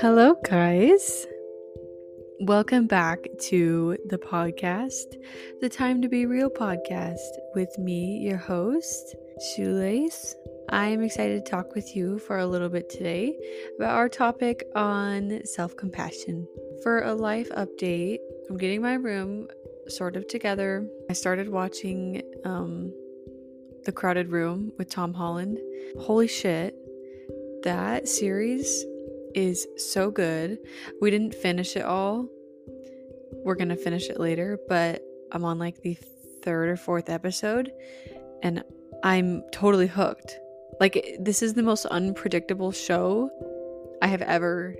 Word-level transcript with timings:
Hello, 0.00 0.36
guys. 0.44 1.26
Welcome 2.38 2.86
back 2.86 3.26
to 3.48 3.96
the 4.06 4.16
podcast, 4.16 5.16
the 5.60 5.68
Time 5.68 6.00
to 6.02 6.08
Be 6.08 6.24
Real 6.24 6.48
podcast, 6.48 7.18
with 7.56 7.76
me, 7.80 8.18
your 8.18 8.36
host, 8.36 9.16
Shalise. 9.40 10.34
I 10.68 10.86
am 10.86 11.02
excited 11.02 11.44
to 11.44 11.50
talk 11.50 11.74
with 11.74 11.96
you 11.96 12.20
for 12.20 12.38
a 12.38 12.46
little 12.46 12.68
bit 12.68 12.88
today 12.88 13.36
about 13.76 13.96
our 13.96 14.08
topic 14.08 14.62
on 14.76 15.40
self 15.44 15.76
compassion. 15.76 16.46
For 16.84 17.02
a 17.02 17.12
life 17.12 17.50
update, 17.50 18.18
I'm 18.48 18.56
getting 18.56 18.80
my 18.80 18.94
room 18.94 19.48
sort 19.88 20.14
of 20.14 20.28
together. 20.28 20.88
I 21.10 21.12
started 21.12 21.48
watching 21.48 22.22
um, 22.44 22.94
The 23.84 23.90
Crowded 23.90 24.30
Room 24.30 24.70
with 24.78 24.90
Tom 24.90 25.12
Holland. 25.12 25.58
Holy 25.98 26.28
shit, 26.28 26.76
that 27.64 28.06
series 28.06 28.84
is 29.34 29.66
so 29.76 30.10
good. 30.10 30.58
We 31.00 31.10
didn't 31.10 31.34
finish 31.34 31.76
it 31.76 31.84
all. 31.84 32.28
We're 33.44 33.54
going 33.54 33.68
to 33.68 33.76
finish 33.76 34.08
it 34.08 34.18
later, 34.18 34.58
but 34.68 35.02
I'm 35.32 35.44
on 35.44 35.58
like 35.58 35.82
the 35.82 35.96
third 36.42 36.68
or 36.68 36.76
fourth 36.76 37.08
episode 37.10 37.72
and 38.42 38.62
I'm 39.02 39.42
totally 39.52 39.86
hooked. 39.86 40.38
Like, 40.80 41.16
this 41.20 41.42
is 41.42 41.54
the 41.54 41.62
most 41.62 41.86
unpredictable 41.86 42.72
show 42.72 43.30
I 44.00 44.06
have 44.06 44.22
ever 44.22 44.76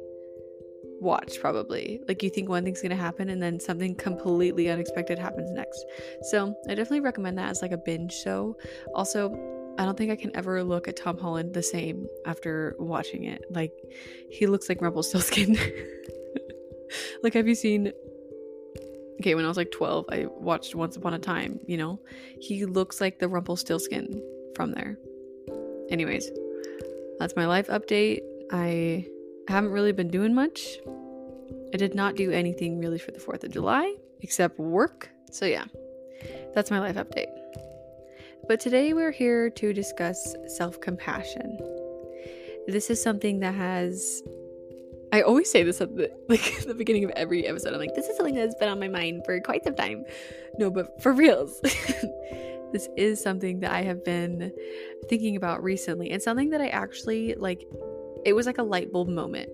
watched, 1.01 1.41
probably. 1.41 2.01
Like, 2.07 2.23
you 2.23 2.31
think 2.31 2.49
one 2.49 2.65
thing's 2.65 2.83
gonna 2.83 2.97
happen 2.97 3.31
and 3.31 3.43
then 3.43 3.59
something 3.59 3.95
completely 3.95 4.71
unexpected 4.71 5.19
happens 5.19 5.51
next. 5.51 5.85
So, 6.23 6.55
I 6.69 6.75
definitely 6.75 7.01
recommend 7.01 7.39
that 7.39 7.51
as 7.51 7.63
like 7.63 7.73
a 7.73 7.79
binge 7.79 8.13
show. 8.13 8.57
Also, 8.95 9.58
I 9.79 9.85
don't 9.85 9.97
think 9.97 10.11
I 10.11 10.17
can 10.17 10.35
ever 10.35 10.65
look 10.65 10.89
at 10.89 10.97
Tom 10.97 11.19
Holland 11.19 11.55
the 11.55 11.63
same 11.63 12.09
after 12.27 12.75
watching 12.81 13.25
it. 13.25 13.45
Like, 13.49 13.73
he 14.29 14.47
looks 14.49 14.69
like 14.69 14.83
Rumpelstiltskin. 14.83 15.57
like, 17.23 17.35
have 17.35 17.47
you 17.47 17.55
seen? 17.55 17.93
Okay, 19.21 19.37
when 19.37 19.45
I 19.45 19.49
was 19.49 19.57
like 19.57 19.71
12, 19.71 20.07
I 20.11 20.27
watched 20.27 20.75
Once 20.75 20.97
Upon 20.97 21.15
a 21.15 21.19
Time, 21.19 21.61
you 21.67 21.77
know? 21.77 22.01
He 22.41 22.65
looks 22.65 23.01
like 23.01 23.21
the 23.21 23.29
Rumpelstiltskin 23.29 24.21
from 24.57 24.73
there. 24.73 24.99
Anyways, 25.91 26.29
that's 27.21 27.37
my 27.37 27.47
life 27.47 27.69
update. 27.69 28.21
I 28.51 29.07
haven't 29.47 29.71
really 29.71 29.93
been 29.93 30.09
doing 30.09 30.35
much. 30.35 30.79
I 31.73 31.77
did 31.77 31.95
not 31.95 32.17
do 32.17 32.33
anything 32.33 32.79
really 32.79 32.99
for 32.99 33.13
the 33.13 33.21
4th 33.21 33.45
of 33.45 33.53
July 33.53 33.95
except 34.23 34.59
work. 34.59 35.09
So, 35.31 35.47
yeah, 35.47 35.65
that's 36.55 36.71
my 36.71 36.81
life 36.81 36.97
update. 36.97 37.29
But 38.49 38.61
today 38.61 38.95
we're 38.95 39.11
here 39.11 39.51
to 39.51 39.75
discuss 39.75 40.35
self 40.47 40.81
compassion. 40.81 41.59
This 42.67 42.89
is 42.89 43.01
something 43.01 43.41
that 43.41 43.55
has. 43.55 44.23
I 45.13 45.21
always 45.21 45.51
say 45.51 45.63
this 45.65 45.83
at 45.83 45.95
the 45.95 46.11
like 46.31 46.65
the 46.67 46.75
beginning 46.75 47.05
of 47.05 47.11
every 47.11 47.47
episode. 47.47 47.75
I'm 47.75 47.79
like, 47.79 47.95
this 47.95 48.09
is 48.09 48.17
something 48.17 48.35
that's 48.35 48.55
been 48.55 48.71
on 48.71 48.81
my 48.81 48.89
mind 48.89 49.27
for 49.27 49.39
quite 49.41 49.65
some 49.65 49.75
time. 49.75 50.03
No, 50.59 50.71
but 50.71 51.03
for 51.03 51.13
reals. 51.13 51.61
this 52.73 52.89
is 52.97 53.23
something 53.23 53.61
that 53.61 53.71
I 53.71 53.83
have 53.83 54.03
been 54.03 54.51
thinking 55.11 55.37
about 55.37 55.63
recently 55.63 56.11
and 56.11 56.23
something 56.23 56.49
that 56.51 56.63
I 56.63 56.69
actually 56.69 57.35
like 57.35 57.67
it 58.25 58.33
was 58.33 58.47
like 58.47 58.57
a 58.57 58.63
light 58.63 58.91
bulb 58.91 59.09
moment. 59.09 59.51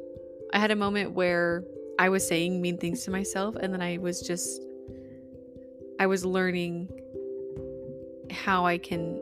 I 0.52 0.60
had 0.60 0.70
a 0.70 0.76
moment 0.76 1.14
where 1.14 1.64
I 1.98 2.10
was 2.10 2.26
saying 2.26 2.62
mean 2.62 2.78
things 2.78 3.04
to 3.06 3.10
myself 3.10 3.56
and 3.56 3.74
then 3.74 3.82
I 3.82 3.98
was 3.98 4.20
just 4.20 4.64
I 5.98 6.06
was 6.06 6.24
learning 6.24 6.90
how 8.30 8.66
I 8.66 8.78
can 8.78 9.20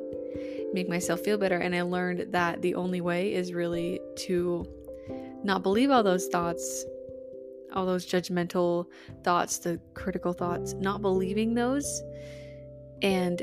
make 0.73 0.89
myself 0.89 1.21
feel 1.21 1.39
better. 1.39 1.59
And 1.59 1.75
I 1.75 1.83
learned 1.83 2.33
that 2.33 2.63
the 2.63 2.75
only 2.75 3.01
way 3.01 3.35
is 3.35 3.53
really 3.53 4.01
to 4.27 4.67
not 5.45 5.63
believe 5.63 5.91
all 5.91 6.03
those 6.03 6.29
thoughts, 6.29 6.85
all 7.75 7.87
those 7.87 8.07
judgmental 8.07 8.87
thoughts, 9.25 9.59
the 9.59 9.81
critical 9.95 10.33
thoughts, 10.33 10.75
not 10.75 11.03
believing 11.03 11.55
those, 11.55 12.03
and 13.03 13.43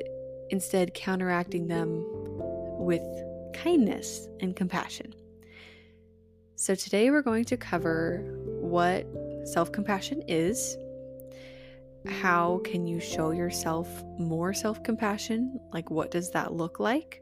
instead 0.50 0.94
counteracting 0.94 1.68
them 1.68 2.04
with 2.80 3.04
kindness 3.54 4.28
and 4.40 4.56
compassion. 4.56 5.14
So, 6.56 6.76
today 6.76 7.10
we're 7.10 7.22
going 7.22 7.46
to 7.46 7.58
cover 7.58 8.24
what 8.60 9.06
self 9.46 9.72
compassion 9.72 10.24
is 10.28 10.78
how 12.08 12.62
can 12.64 12.88
you 12.88 13.00
show 13.00 13.32
yourself 13.32 13.88
more 14.18 14.54
self 14.54 14.82
compassion? 14.84 15.60
Like, 15.74 15.90
what 15.90 16.12
does 16.12 16.32
that 16.32 16.54
look 16.54 16.80
like? 16.80 17.22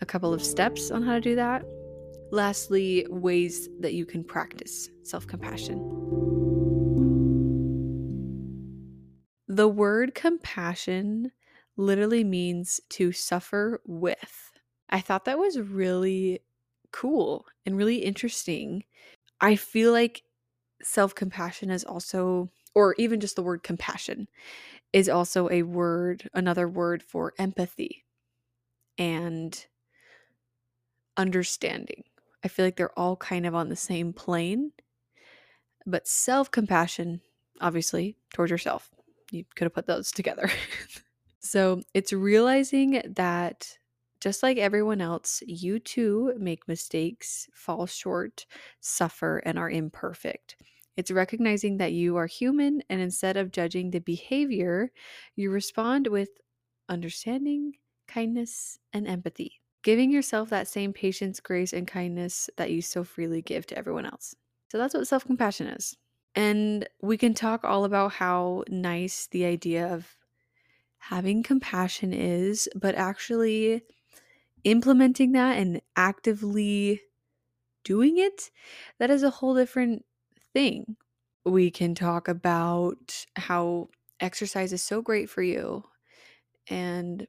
A 0.00 0.06
couple 0.06 0.32
of 0.32 0.42
steps 0.42 0.90
on 0.90 1.02
how 1.02 1.14
to 1.14 1.20
do 1.20 1.36
that. 1.36 1.64
Lastly, 2.30 3.06
ways 3.08 3.68
that 3.80 3.94
you 3.94 4.06
can 4.06 4.24
practice 4.24 4.88
self 5.02 5.26
compassion. 5.26 5.78
The 9.48 9.68
word 9.68 10.14
compassion 10.14 11.32
literally 11.76 12.24
means 12.24 12.80
to 12.90 13.12
suffer 13.12 13.80
with. 13.86 14.50
I 14.88 15.00
thought 15.00 15.24
that 15.26 15.38
was 15.38 15.60
really 15.60 16.40
cool 16.92 17.46
and 17.64 17.76
really 17.76 17.98
interesting. 17.98 18.84
I 19.40 19.56
feel 19.56 19.92
like 19.92 20.22
self 20.82 21.14
compassion 21.14 21.70
is 21.70 21.84
also 21.84 22.50
or 22.76 22.94
even 22.98 23.20
just 23.20 23.36
the 23.36 23.42
word 23.42 23.62
compassion 23.62 24.28
is 24.92 25.08
also 25.08 25.48
a 25.50 25.62
word, 25.62 26.28
another 26.34 26.68
word 26.68 27.02
for 27.02 27.32
empathy 27.38 28.04
and 28.98 29.66
understanding. 31.16 32.04
I 32.44 32.48
feel 32.48 32.66
like 32.66 32.76
they're 32.76 32.96
all 32.98 33.16
kind 33.16 33.46
of 33.46 33.54
on 33.54 33.70
the 33.70 33.76
same 33.76 34.12
plane. 34.12 34.72
But 35.86 36.06
self 36.06 36.50
compassion, 36.50 37.22
obviously, 37.62 38.18
towards 38.34 38.50
yourself. 38.50 38.90
You 39.30 39.44
could 39.54 39.64
have 39.64 39.74
put 39.74 39.86
those 39.86 40.12
together. 40.12 40.50
so 41.40 41.80
it's 41.94 42.12
realizing 42.12 43.02
that 43.16 43.78
just 44.20 44.42
like 44.42 44.58
everyone 44.58 45.00
else, 45.00 45.42
you 45.46 45.78
too 45.78 46.34
make 46.38 46.68
mistakes, 46.68 47.48
fall 47.54 47.86
short, 47.86 48.44
suffer, 48.80 49.38
and 49.38 49.58
are 49.58 49.70
imperfect. 49.70 50.56
It's 50.96 51.10
recognizing 51.10 51.76
that 51.78 51.92
you 51.92 52.16
are 52.16 52.26
human, 52.26 52.82
and 52.88 53.00
instead 53.00 53.36
of 53.36 53.52
judging 53.52 53.90
the 53.90 54.00
behavior, 54.00 54.90
you 55.34 55.50
respond 55.50 56.06
with 56.08 56.30
understanding, 56.88 57.74
kindness, 58.08 58.78
and 58.92 59.06
empathy, 59.06 59.60
giving 59.82 60.10
yourself 60.10 60.50
that 60.50 60.68
same 60.68 60.92
patience, 60.92 61.40
grace, 61.40 61.72
and 61.72 61.86
kindness 61.86 62.48
that 62.56 62.70
you 62.70 62.80
so 62.82 63.04
freely 63.04 63.42
give 63.42 63.66
to 63.66 63.78
everyone 63.78 64.06
else. 64.06 64.34
So 64.70 64.78
that's 64.78 64.94
what 64.94 65.06
self 65.06 65.24
compassion 65.24 65.68
is. 65.68 65.96
And 66.34 66.88
we 67.02 67.16
can 67.16 67.34
talk 67.34 67.64
all 67.64 67.84
about 67.84 68.12
how 68.12 68.64
nice 68.68 69.26
the 69.28 69.44
idea 69.44 69.92
of 69.92 70.16
having 70.98 71.42
compassion 71.42 72.12
is, 72.12 72.68
but 72.74 72.94
actually 72.94 73.82
implementing 74.64 75.32
that 75.32 75.58
and 75.58 75.80
actively 75.96 77.02
doing 77.84 78.18
it, 78.18 78.50
that 78.98 79.10
is 79.10 79.22
a 79.22 79.30
whole 79.30 79.54
different 79.54 80.04
thing. 80.56 80.96
We 81.44 81.70
can 81.70 81.94
talk 81.94 82.28
about 82.28 83.26
how 83.36 83.90
exercise 84.20 84.72
is 84.72 84.82
so 84.82 85.02
great 85.02 85.28
for 85.28 85.42
you 85.42 85.84
and 86.68 87.26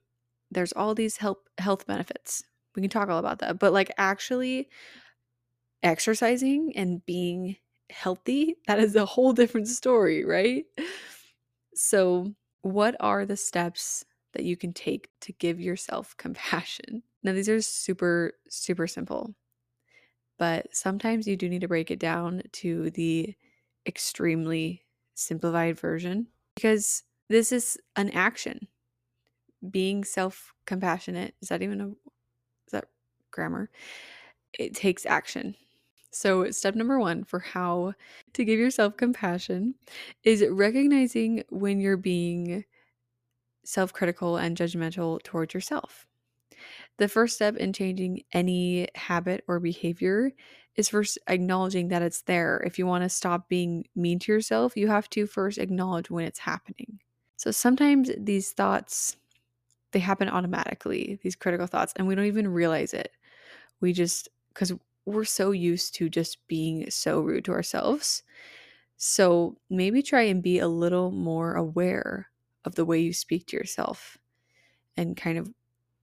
there's 0.50 0.72
all 0.72 0.96
these 0.96 1.18
health 1.18 1.40
health 1.58 1.86
benefits. 1.86 2.42
We 2.74 2.82
can 2.82 2.90
talk 2.90 3.10
all 3.10 3.20
about 3.20 3.40
that. 3.40 3.60
But 3.60 3.74
like 3.74 3.92
actually 3.98 4.70
exercising 5.84 6.72
and 6.78 7.06
being 7.06 7.58
healthy, 7.90 8.56
that 8.68 8.80
is 8.80 8.96
a 8.96 9.06
whole 9.06 9.34
different 9.34 9.68
story, 9.68 10.24
right? 10.24 10.64
So, 11.76 12.34
what 12.62 12.96
are 13.02 13.26
the 13.26 13.38
steps 13.38 14.06
that 14.34 14.46
you 14.46 14.56
can 14.56 14.72
take 14.72 15.10
to 15.22 15.34
give 15.34 15.60
yourself 15.60 16.16
compassion? 16.16 17.04
Now, 17.24 17.34
these 17.34 17.50
are 17.50 17.62
super, 17.62 18.34
super 18.48 18.88
simple 18.88 19.36
but 20.38 20.76
sometimes 20.76 21.28
you 21.28 21.36
do 21.38 21.50
need 21.50 21.62
to 21.62 21.68
break 21.68 21.92
it 21.92 22.00
down 22.00 22.44
to 22.54 22.90
the 22.92 23.36
extremely 23.88 24.84
simplified 25.16 25.80
version 25.80 26.28
because 26.56 27.04
this 27.30 27.52
is 27.52 27.78
an 27.96 28.10
action. 28.12 28.68
Being 29.70 30.04
self 30.04 30.54
compassionate, 30.66 31.34
is 31.42 31.50
that 31.50 31.62
even 31.64 31.82
a 31.82 31.88
is 31.88 32.72
that 32.72 32.86
grammar? 33.32 33.70
It 34.60 34.76
takes 34.76 35.06
action. 35.06 35.56
So, 36.12 36.52
step 36.52 36.76
number 36.76 37.00
one 37.00 37.24
for 37.24 37.40
how 37.40 37.94
to 38.34 38.46
give 38.46 38.60
yourself 38.60 38.98
compassion 38.98 39.76
is 40.24 40.46
recognizing 40.50 41.44
when 41.50 41.80
you're 41.80 41.98
being 41.98 42.66
self 43.64 43.94
critical 43.94 44.38
and 44.38 44.58
judgmental 44.58 45.22
towards 45.24 45.54
yourself. 45.54 46.07
The 46.98 47.08
first 47.08 47.36
step 47.36 47.56
in 47.58 47.74
changing 47.74 48.24
any 48.34 48.88
habit 48.96 49.44
or 49.48 49.60
behavior 49.60 50.32
is 50.76 50.90
first 50.90 51.18
acknowledging 51.28 51.90
that 51.90 52.02
it's 52.02 52.24
there. 52.24 52.62
If 52.66 52.80
you 52.80 52.88
want 52.88 53.04
to 53.04 53.10
stop 53.10 53.50
being 53.50 53.88
mean 53.96 54.20
to 54.20 54.32
yourself, 54.32 54.76
you 54.76 54.88
have 54.88 55.10
to 55.12 55.28
first 55.28 55.58
acknowledge 55.60 56.10
when 56.10 56.26
it's 56.26 56.40
happening. 56.40 57.00
So 57.36 57.52
sometimes 57.52 58.12
these 58.18 58.52
thoughts 58.52 59.18
they 59.92 60.00
happen 60.00 60.30
automatically, 60.30 61.20
these 61.24 61.36
critical 61.36 61.68
thoughts, 61.68 61.94
and 61.96 62.08
we 62.08 62.16
don't 62.16 62.26
even 62.26 62.48
realize 62.50 62.94
it. 62.94 63.12
We 63.82 63.94
just 63.94 64.30
cuz 64.54 64.74
we're 65.06 65.26
so 65.26 65.52
used 65.52 65.96
to 65.96 66.10
just 66.10 66.46
being 66.48 66.90
so 66.92 67.22
rude 67.22 67.46
to 67.46 67.54
ourselves. 67.54 68.24
So 68.98 69.58
maybe 69.70 70.02
try 70.04 70.24
and 70.24 70.44
be 70.44 70.60
a 70.60 70.68
little 70.68 71.12
more 71.12 71.56
aware 71.56 72.30
of 72.66 72.76
the 72.76 72.86
way 72.86 73.00
you 73.00 73.14
speak 73.14 73.48
to 73.48 73.58
yourself 73.58 74.18
and 74.98 75.18
kind 75.18 75.38
of 75.38 75.54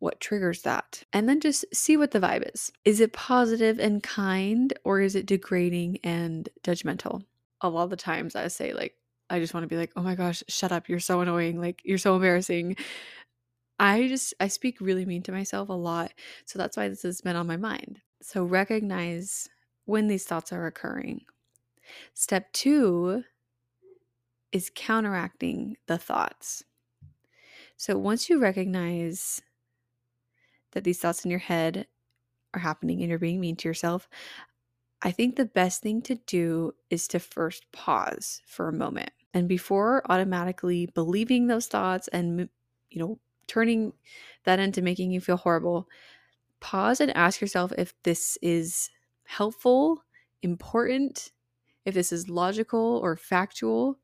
what 0.04 0.20
triggers 0.20 0.62
that. 0.62 1.02
And 1.14 1.28
then 1.28 1.40
just 1.40 1.64
see 1.72 1.96
what 1.96 2.10
the 2.10 2.20
vibe 2.20 2.54
is. 2.54 2.70
Is 2.84 3.00
it 3.00 3.14
positive 3.14 3.78
and 3.78 4.02
kind 4.02 4.72
or 4.84 5.00
is 5.00 5.16
it 5.16 5.26
degrading 5.26 5.98
and 6.04 6.48
judgmental? 6.62 7.24
A 7.62 7.70
lot 7.70 7.84
of 7.84 7.90
the 7.90 7.96
times 7.96 8.36
I 8.36 8.48
say, 8.48 8.74
like, 8.74 8.94
I 9.30 9.40
just 9.40 9.54
want 9.54 9.64
to 9.64 9.68
be 9.68 9.78
like, 9.78 9.92
oh 9.96 10.02
my 10.02 10.14
gosh, 10.14 10.44
shut 10.46 10.72
up. 10.72 10.90
You're 10.90 11.00
so 11.00 11.22
annoying. 11.22 11.58
Like, 11.58 11.80
you're 11.84 11.96
so 11.96 12.14
embarrassing. 12.14 12.76
I 13.80 14.06
just, 14.06 14.34
I 14.38 14.48
speak 14.48 14.80
really 14.80 15.06
mean 15.06 15.22
to 15.22 15.32
myself 15.32 15.70
a 15.70 15.72
lot. 15.72 16.12
So 16.44 16.58
that's 16.58 16.76
why 16.76 16.88
this 16.88 17.02
has 17.02 17.22
been 17.22 17.34
on 17.34 17.46
my 17.46 17.56
mind. 17.56 18.00
So 18.20 18.44
recognize 18.44 19.48
when 19.86 20.06
these 20.06 20.24
thoughts 20.24 20.52
are 20.52 20.66
occurring. 20.66 21.22
Step 22.12 22.52
two 22.52 23.24
is 24.52 24.70
counteracting 24.74 25.76
the 25.86 25.96
thoughts. 25.96 26.62
So 27.78 27.96
once 27.96 28.28
you 28.28 28.38
recognize 28.38 29.42
that 30.74 30.84
these 30.84 31.00
thoughts 31.00 31.24
in 31.24 31.30
your 31.30 31.40
head 31.40 31.86
are 32.52 32.60
happening 32.60 33.00
and 33.00 33.08
you're 33.10 33.18
being 33.18 33.40
mean 33.40 33.56
to 33.56 33.68
yourself, 33.68 34.08
I 35.02 35.10
think 35.10 35.36
the 35.36 35.44
best 35.44 35.82
thing 35.82 36.00
to 36.02 36.14
do 36.14 36.74
is 36.90 37.06
to 37.08 37.18
first 37.18 37.70
pause 37.72 38.40
for 38.46 38.68
a 38.68 38.72
moment. 38.72 39.10
And 39.34 39.48
before 39.48 40.02
automatically 40.10 40.86
believing 40.94 41.46
those 41.46 41.66
thoughts 41.66 42.08
and, 42.08 42.48
you 42.90 43.00
know, 43.00 43.18
turning 43.46 43.92
that 44.44 44.58
into 44.58 44.80
making 44.80 45.10
you 45.10 45.20
feel 45.20 45.36
horrible, 45.36 45.88
pause 46.60 47.00
and 47.00 47.14
ask 47.16 47.40
yourself 47.40 47.72
if 47.76 47.92
this 48.04 48.38
is 48.40 48.90
helpful, 49.24 50.02
important, 50.42 51.32
if 51.84 51.94
this 51.94 52.12
is 52.12 52.30
logical 52.30 53.00
or 53.02 53.16
factual. 53.16 53.98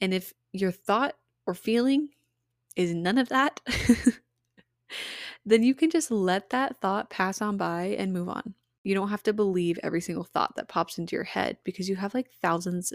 And 0.00 0.14
if 0.14 0.32
your 0.52 0.70
thought 0.70 1.16
or 1.46 1.54
feeling 1.54 2.10
is 2.76 2.94
none 2.94 3.18
of 3.18 3.28
that, 3.30 3.60
then 5.44 5.62
you 5.62 5.74
can 5.74 5.90
just 5.90 6.10
let 6.10 6.50
that 6.50 6.80
thought 6.80 7.10
pass 7.10 7.42
on 7.42 7.56
by 7.56 7.96
and 7.98 8.12
move 8.12 8.28
on. 8.28 8.54
You 8.84 8.94
don't 8.94 9.08
have 9.08 9.22
to 9.24 9.32
believe 9.32 9.78
every 9.82 10.00
single 10.00 10.24
thought 10.24 10.56
that 10.56 10.68
pops 10.68 10.98
into 10.98 11.16
your 11.16 11.24
head 11.24 11.56
because 11.64 11.88
you 11.88 11.96
have 11.96 12.14
like 12.14 12.30
thousands 12.30 12.92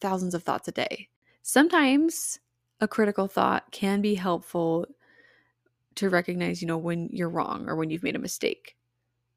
thousands 0.00 0.34
of 0.34 0.42
thoughts 0.42 0.68
a 0.68 0.72
day. 0.72 1.08
Sometimes 1.42 2.38
a 2.80 2.88
critical 2.88 3.28
thought 3.28 3.70
can 3.70 4.00
be 4.00 4.14
helpful 4.14 4.86
to 5.96 6.08
recognize, 6.08 6.62
you 6.62 6.68
know, 6.68 6.78
when 6.78 7.08
you're 7.12 7.28
wrong 7.28 7.68
or 7.68 7.76
when 7.76 7.90
you've 7.90 8.02
made 8.02 8.16
a 8.16 8.20
mistake. 8.20 8.76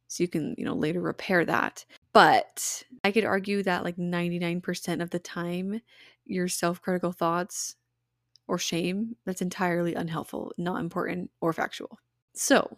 So 0.07 0.23
you 0.23 0.27
can, 0.27 0.55
you 0.57 0.65
know, 0.65 0.75
later 0.75 1.01
repair 1.01 1.43
that. 1.45 1.85
But 2.13 2.83
I 3.03 3.11
could 3.11 3.25
argue 3.25 3.63
that 3.63 3.83
like 3.83 3.97
99% 3.97 5.01
of 5.01 5.09
the 5.09 5.19
time, 5.19 5.81
your 6.25 6.47
self 6.47 6.81
critical 6.81 7.11
thoughts 7.11 7.75
or 8.47 8.57
shame, 8.57 9.15
that's 9.25 9.41
entirely 9.41 9.95
unhelpful, 9.95 10.53
not 10.57 10.81
important, 10.81 11.31
or 11.41 11.51
factual. 11.53 11.99
So 12.33 12.75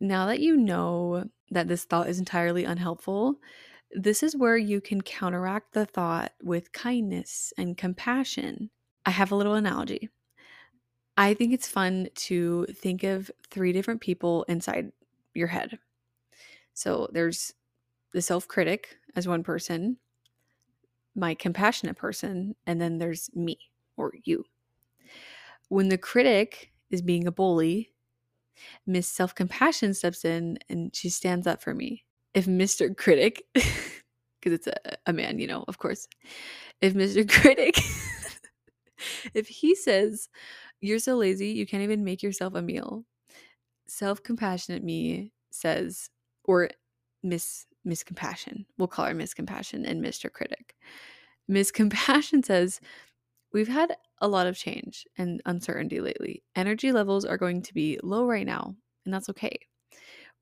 now 0.00 0.26
that 0.26 0.40
you 0.40 0.56
know 0.56 1.24
that 1.50 1.68
this 1.68 1.84
thought 1.84 2.08
is 2.08 2.18
entirely 2.18 2.64
unhelpful, 2.64 3.36
this 3.92 4.22
is 4.22 4.36
where 4.36 4.56
you 4.56 4.80
can 4.80 5.00
counteract 5.00 5.72
the 5.72 5.86
thought 5.86 6.32
with 6.42 6.72
kindness 6.72 7.52
and 7.56 7.76
compassion. 7.76 8.70
I 9.06 9.10
have 9.10 9.32
a 9.32 9.34
little 9.34 9.54
analogy. 9.54 10.10
I 11.16 11.34
think 11.34 11.52
it's 11.52 11.68
fun 11.68 12.08
to 12.14 12.66
think 12.66 13.02
of 13.02 13.30
three 13.50 13.72
different 13.72 14.00
people 14.00 14.44
inside 14.44 14.92
your 15.34 15.48
head. 15.48 15.78
So 16.74 17.08
there's 17.12 17.54
the 18.12 18.22
self 18.22 18.46
critic 18.46 18.96
as 19.16 19.26
one 19.26 19.42
person, 19.42 19.96
my 21.16 21.34
compassionate 21.34 21.96
person, 21.96 22.54
and 22.66 22.80
then 22.80 22.98
there's 22.98 23.34
me 23.34 23.58
or 23.96 24.12
you. 24.24 24.44
When 25.68 25.88
the 25.88 25.98
critic 25.98 26.72
is 26.90 27.02
being 27.02 27.26
a 27.26 27.32
bully, 27.32 27.90
Miss 28.86 29.06
Self 29.08 29.34
Compassion 29.34 29.94
steps 29.94 30.24
in 30.24 30.58
and 30.68 30.94
she 30.94 31.08
stands 31.08 31.46
up 31.46 31.62
for 31.62 31.74
me. 31.74 32.04
If 32.34 32.46
Mr. 32.46 32.94
Critic, 32.96 33.42
because 33.54 34.52
it's 34.52 34.66
a, 34.66 34.96
a 35.06 35.12
man, 35.12 35.38
you 35.38 35.46
know, 35.46 35.64
of 35.68 35.78
course, 35.78 36.06
if 36.80 36.94
Mr. 36.94 37.28
Critic, 37.42 37.78
if 39.34 39.48
he 39.48 39.74
says, 39.74 40.28
You're 40.80 40.98
so 40.98 41.16
lazy, 41.16 41.48
you 41.48 41.66
can't 41.66 41.82
even 41.82 42.04
make 42.04 42.22
yourself 42.22 42.54
a 42.54 42.62
meal, 42.62 43.04
self 43.86 44.22
compassionate 44.22 44.84
me 44.84 45.32
says, 45.50 46.10
or 46.44 46.70
Miss 47.22 47.66
Miss 47.84 48.02
Compassion, 48.02 48.66
we'll 48.76 48.88
call 48.88 49.06
her 49.06 49.14
Miss 49.14 49.34
Compassion 49.34 49.84
and 49.84 50.04
Mr. 50.04 50.30
Critic. 50.32 50.74
Miss 51.48 51.70
Compassion 51.70 52.42
says, 52.42 52.80
We've 53.52 53.68
had 53.68 53.96
a 54.20 54.28
lot 54.28 54.46
of 54.46 54.56
change 54.56 55.06
and 55.16 55.40
uncertainty 55.46 56.00
lately. 56.00 56.42
Energy 56.54 56.92
levels 56.92 57.24
are 57.24 57.38
going 57.38 57.62
to 57.62 57.74
be 57.74 57.98
low 58.02 58.26
right 58.26 58.46
now, 58.46 58.74
and 59.04 59.14
that's 59.14 59.28
okay. 59.30 59.58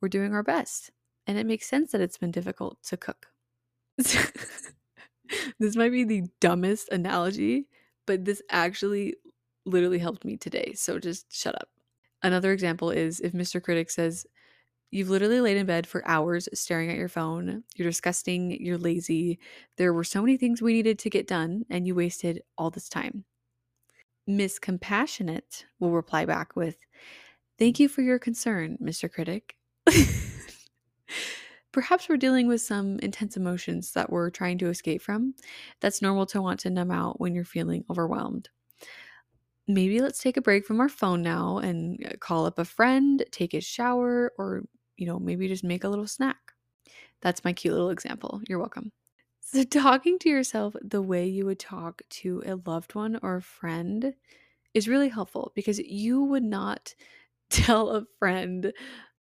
We're 0.00 0.08
doing 0.08 0.34
our 0.34 0.42
best, 0.42 0.90
and 1.26 1.38
it 1.38 1.46
makes 1.46 1.68
sense 1.68 1.92
that 1.92 2.00
it's 2.00 2.18
been 2.18 2.30
difficult 2.30 2.78
to 2.84 2.96
cook. 2.96 3.26
this 3.96 5.76
might 5.76 5.92
be 5.92 6.04
the 6.04 6.24
dumbest 6.40 6.88
analogy, 6.90 7.66
but 8.06 8.24
this 8.24 8.42
actually 8.50 9.14
literally 9.64 9.98
helped 9.98 10.24
me 10.24 10.36
today. 10.36 10.72
So 10.74 10.98
just 10.98 11.32
shut 11.34 11.54
up. 11.54 11.68
Another 12.22 12.52
example 12.52 12.90
is 12.90 13.20
if 13.20 13.32
Mr. 13.32 13.62
Critic 13.62 13.90
says, 13.90 14.26
You've 14.90 15.10
literally 15.10 15.40
laid 15.40 15.56
in 15.56 15.66
bed 15.66 15.86
for 15.86 16.06
hours 16.06 16.48
staring 16.54 16.90
at 16.90 16.96
your 16.96 17.08
phone. 17.08 17.64
You're 17.74 17.88
disgusting. 17.88 18.52
You're 18.62 18.78
lazy. 18.78 19.38
There 19.76 19.92
were 19.92 20.04
so 20.04 20.22
many 20.22 20.36
things 20.36 20.62
we 20.62 20.72
needed 20.72 20.98
to 21.00 21.10
get 21.10 21.26
done, 21.26 21.64
and 21.68 21.86
you 21.86 21.94
wasted 21.94 22.42
all 22.56 22.70
this 22.70 22.88
time. 22.88 23.24
Miss 24.26 24.58
Compassionate 24.58 25.66
will 25.78 25.92
reply 25.92 26.24
back 26.24 26.56
with, 26.56 26.76
Thank 27.58 27.80
you 27.80 27.88
for 27.88 28.02
your 28.02 28.18
concern, 28.18 28.76
Mr. 28.82 29.10
Critic. 29.10 29.56
Perhaps 31.72 32.08
we're 32.08 32.16
dealing 32.16 32.48
with 32.48 32.60
some 32.60 32.98
intense 33.00 33.36
emotions 33.36 33.92
that 33.92 34.10
we're 34.10 34.30
trying 34.30 34.58
to 34.58 34.68
escape 34.68 35.00
from. 35.02 35.34
That's 35.80 36.02
normal 36.02 36.26
to 36.26 36.42
want 36.42 36.60
to 36.60 36.70
numb 36.70 36.90
out 36.90 37.20
when 37.20 37.34
you're 37.34 37.44
feeling 37.44 37.84
overwhelmed. 37.90 38.48
Maybe 39.68 40.00
let's 40.00 40.22
take 40.22 40.36
a 40.36 40.42
break 40.42 40.64
from 40.64 40.80
our 40.80 40.88
phone 40.88 41.22
now 41.22 41.58
and 41.58 42.04
uh, 42.06 42.16
call 42.20 42.46
up 42.46 42.58
a 42.58 42.64
friend, 42.64 43.24
take 43.30 43.52
a 43.52 43.60
shower, 43.60 44.32
or 44.38 44.64
you 44.96 45.06
know, 45.06 45.18
maybe 45.18 45.48
just 45.48 45.64
make 45.64 45.84
a 45.84 45.88
little 45.88 46.06
snack. 46.06 46.52
That's 47.22 47.44
my 47.44 47.52
cute 47.52 47.74
little 47.74 47.90
example. 47.90 48.40
You're 48.48 48.58
welcome. 48.58 48.92
So, 49.40 49.62
talking 49.64 50.18
to 50.20 50.28
yourself 50.28 50.74
the 50.82 51.02
way 51.02 51.26
you 51.26 51.46
would 51.46 51.58
talk 51.58 52.02
to 52.10 52.42
a 52.46 52.56
loved 52.66 52.94
one 52.94 53.18
or 53.22 53.36
a 53.36 53.42
friend 53.42 54.14
is 54.74 54.88
really 54.88 55.08
helpful 55.08 55.52
because 55.54 55.78
you 55.80 56.22
would 56.24 56.44
not 56.44 56.94
tell 57.50 57.90
a 57.90 58.06
friend, 58.18 58.72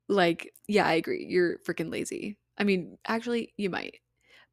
like, 0.09 0.55
yeah, 0.69 0.87
I 0.87 0.95
agree, 0.95 1.27
you're 1.29 1.59
freaking 1.61 1.93
lazy. 1.93 2.39
I 2.59 2.65
mean, 2.65 2.99
actually, 3.07 3.55
you 3.57 3.71
might. 3.71 4.01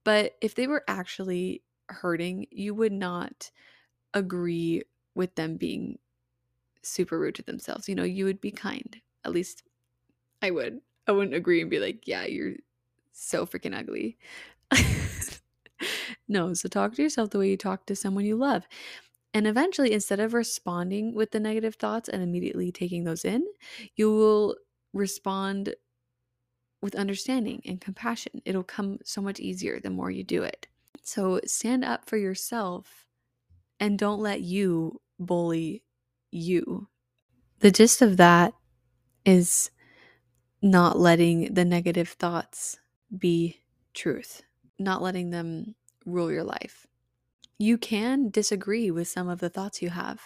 But 0.05 0.38
if 0.41 0.55
they 0.55 0.67
were 0.67 0.84
actually 0.88 1.63
hurting, 1.89 2.48
you 2.51 2.75
would 2.75 2.93
not 2.93 3.51
agree 4.13 4.84
with 5.15 5.36
them 5.36 5.57
being 5.57 6.00
super 6.84 7.19
rude 7.19 7.36
to 7.36 7.43
themselves. 7.43 7.88
You 7.89 7.95
know, 7.95 8.03
you 8.03 8.25
would 8.25 8.41
be 8.41 8.51
kind. 8.51 9.01
At 9.24 9.31
least 9.31 9.63
I 10.41 10.51
would. 10.51 10.81
I 11.08 11.12
wouldn't 11.12 11.36
agree 11.36 11.62
and 11.62 11.70
be 11.70 11.79
like, 11.79 12.08
yeah, 12.08 12.25
you're 12.25 12.53
so 13.12 13.46
freaking 13.46 13.77
ugly. 13.77 14.17
no, 16.27 16.53
so 16.53 16.70
talk 16.70 16.96
to 16.96 17.01
yourself 17.01 17.29
the 17.29 17.39
way 17.39 17.50
you 17.50 17.58
talk 17.58 17.86
to 17.88 17.96
someone 17.96 18.25
you 18.25 18.36
love. 18.36 18.67
And 19.34 19.48
eventually, 19.48 19.93
instead 19.93 20.20
of 20.20 20.34
responding 20.34 21.15
with 21.15 21.31
the 21.31 21.39
negative 21.39 21.75
thoughts 21.75 22.10
and 22.10 22.22
immediately 22.22 22.72
taking 22.72 23.03
those 23.03 23.24
in, 23.24 23.46
you 23.96 24.13
will 24.13 24.58
respond 24.93 25.75
with 26.81 26.96
understanding 26.96 27.62
and 27.65 27.79
compassion. 27.79 28.41
It'll 28.43 28.63
come 28.63 29.00
so 29.05 29.22
much 29.22 29.39
easier 29.39 29.79
the 29.79 29.89
more 29.89 30.12
you 30.12 30.24
do 30.24 30.43
it. 30.43 30.67
So 31.03 31.39
stand 31.46 31.86
up 31.86 32.10
for 32.10 32.17
yourself 32.17 33.05
and 33.79 33.98
don't 33.98 34.20
let 34.20 34.41
you 34.41 35.01
bully 35.20 35.84
you. 36.31 36.88
The 37.60 37.72
gist 37.72 38.01
of 38.01 38.17
that 38.17 38.53
is 39.25 39.72
not 40.62 41.00
letting 41.00 41.53
the 41.53 41.65
negative 41.65 42.10
thoughts 42.10 42.80
be 43.18 43.62
truth, 43.94 44.44
not 44.80 45.01
letting 45.01 45.32
them 45.32 45.75
rule 46.06 46.32
your 46.32 46.44
life. 46.44 46.88
You 47.58 47.77
can 47.77 48.30
disagree 48.30 48.91
with 48.91 49.08
some 49.08 49.30
of 49.30 49.39
the 49.39 49.50
thoughts 49.50 49.82
you 49.82 49.89
have. 49.89 50.22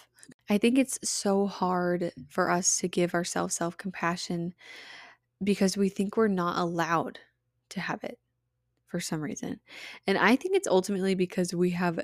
I 0.48 0.58
think 0.58 0.78
it's 0.78 0.98
so 1.08 1.46
hard 1.46 2.12
for 2.28 2.50
us 2.50 2.78
to 2.78 2.88
give 2.88 3.14
ourselves 3.14 3.54
self 3.54 3.76
compassion 3.76 4.54
because 5.42 5.76
we 5.76 5.88
think 5.88 6.16
we're 6.16 6.28
not 6.28 6.58
allowed 6.58 7.18
to 7.70 7.80
have 7.80 8.02
it 8.04 8.18
for 8.86 9.00
some 9.00 9.20
reason. 9.20 9.60
And 10.06 10.16
I 10.16 10.36
think 10.36 10.56
it's 10.56 10.68
ultimately 10.68 11.14
because 11.14 11.54
we 11.54 11.70
have 11.70 12.00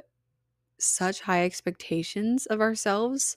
such 0.83 1.21
high 1.21 1.45
expectations 1.45 2.47
of 2.47 2.61
ourselves 2.61 3.37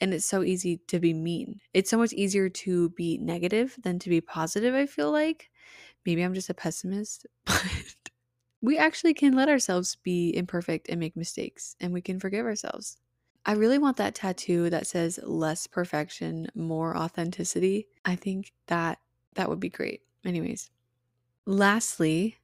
and 0.00 0.14
it's 0.14 0.26
so 0.26 0.42
easy 0.42 0.78
to 0.88 0.98
be 0.98 1.12
mean. 1.12 1.60
It's 1.72 1.90
so 1.90 1.98
much 1.98 2.12
easier 2.12 2.48
to 2.48 2.90
be 2.90 3.18
negative 3.18 3.76
than 3.82 3.98
to 4.00 4.08
be 4.08 4.20
positive, 4.20 4.74
I 4.74 4.86
feel 4.86 5.10
like, 5.10 5.50
maybe 6.06 6.22
I'm 6.22 6.34
just 6.34 6.50
a 6.50 6.54
pessimist, 6.54 7.26
but 7.44 7.62
we 8.60 8.78
actually 8.78 9.14
can 9.14 9.34
let 9.34 9.48
ourselves 9.48 9.96
be 9.96 10.34
imperfect 10.34 10.88
and 10.88 10.98
make 10.98 11.16
mistakes 11.16 11.76
and 11.80 11.92
we 11.92 12.00
can 12.00 12.18
forgive 12.18 12.46
ourselves. 12.46 12.96
I 13.46 13.52
really 13.52 13.78
want 13.78 13.98
that 13.98 14.14
tattoo 14.14 14.70
that 14.70 14.86
says 14.86 15.20
less 15.22 15.66
perfection, 15.66 16.46
more 16.54 16.96
authenticity. 16.96 17.88
I 18.04 18.16
think 18.16 18.52
that 18.68 18.98
that 19.34 19.50
would 19.50 19.60
be 19.60 19.68
great. 19.68 20.00
Anyways, 20.24 20.70
lastly, 21.44 22.38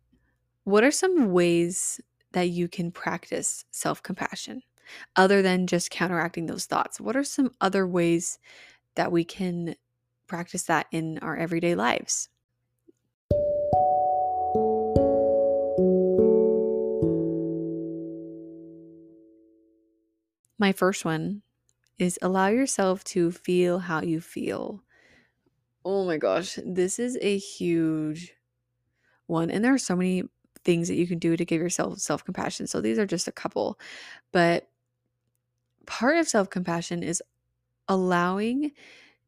what 0.65 0.85
are 0.85 0.91
some 0.91 1.33
ways 1.33 2.01
that 2.33 2.51
you 2.51 2.69
can 2.69 2.91
practice 2.91 3.65
self 3.71 4.03
compassion 4.03 4.63
other 5.17 5.43
than 5.43 5.67
just 5.67 5.91
counteracting 5.91 6.47
those 6.47 6.67
thoughts? 6.67 7.01
What 7.01 7.17
are 7.17 7.25
some 7.25 7.55
other 7.61 7.87
ways 7.87 8.39
that 8.95 9.13
we 9.13 9.25
can 9.25 9.77
practice 10.27 10.65
that 10.65 10.87
in 10.91 11.19
our 11.19 11.37
everyday 11.37 11.75
lives? 11.75 12.29
My 20.59 20.73
first 20.73 21.07
one 21.07 21.41
is 21.99 22.19
allow 22.21 22.49
yourself 22.49 23.03
to 23.05 23.31
feel 23.31 23.79
how 23.79 24.03
you 24.03 24.21
feel. 24.21 24.83
Oh 25.85 26.05
my 26.05 26.19
gosh, 26.19 26.59
this 26.65 26.99
is 26.99 27.17
a 27.23 27.39
huge 27.39 28.35
one. 29.27 29.51
And 29.51 29.65
there 29.65 29.73
are 29.73 29.79
so 29.79 29.97
many 29.97 30.25
things 30.71 30.87
that 30.87 30.95
you 30.95 31.07
can 31.09 31.19
do 31.19 31.37
to 31.37 31.45
give 31.45 31.61
yourself 31.61 31.99
self 31.99 32.25
compassion. 32.25 32.69
So 32.69 32.81
these 32.81 32.97
are 32.97 33.07
just 33.07 33.27
a 33.27 33.33
couple. 33.33 33.77
But 34.31 34.69
part 35.85 36.17
of 36.17 36.29
self 36.29 36.49
compassion 36.49 37.03
is 37.03 37.21
allowing 37.89 38.71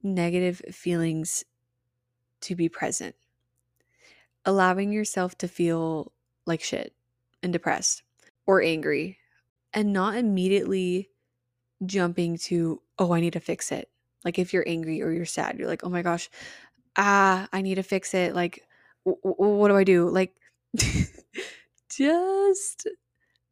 negative 0.05 0.63
feelings 0.71 1.45
to 2.43 2.55
be 2.55 2.69
present, 2.69 3.17
allowing 4.45 4.93
yourself 4.93 5.37
to 5.39 5.49
feel 5.49 6.13
like 6.47 6.63
shit 6.63 6.95
and 7.43 7.53
depressed 7.53 8.05
or 8.47 8.63
angry, 8.63 9.19
and 9.75 9.93
not 9.93 10.15
immediately 10.15 11.11
jumping 11.85 12.39
to, 12.39 12.81
oh, 13.01 13.13
I 13.13 13.21
need 13.21 13.33
to 13.33 13.41
fix 13.41 13.73
it. 13.73 13.91
Like 14.25 14.39
if 14.39 14.53
you're 14.53 14.69
angry 14.69 15.03
or 15.03 15.11
you're 15.11 15.25
sad, 15.25 15.59
you're 15.59 15.67
like, 15.67 15.83
oh 15.83 15.91
my 15.91 16.03
gosh, 16.03 16.31
ah, 16.97 17.49
I 17.53 17.63
need 17.63 17.77
to 17.77 17.83
fix 17.83 18.15
it. 18.15 18.33
Like, 18.33 18.63
w- 19.05 19.21
w- 19.25 19.57
what 19.59 19.69
do 19.69 19.77
I 19.77 19.83
do? 19.83 20.09
Like, 20.09 20.37
just 21.91 22.87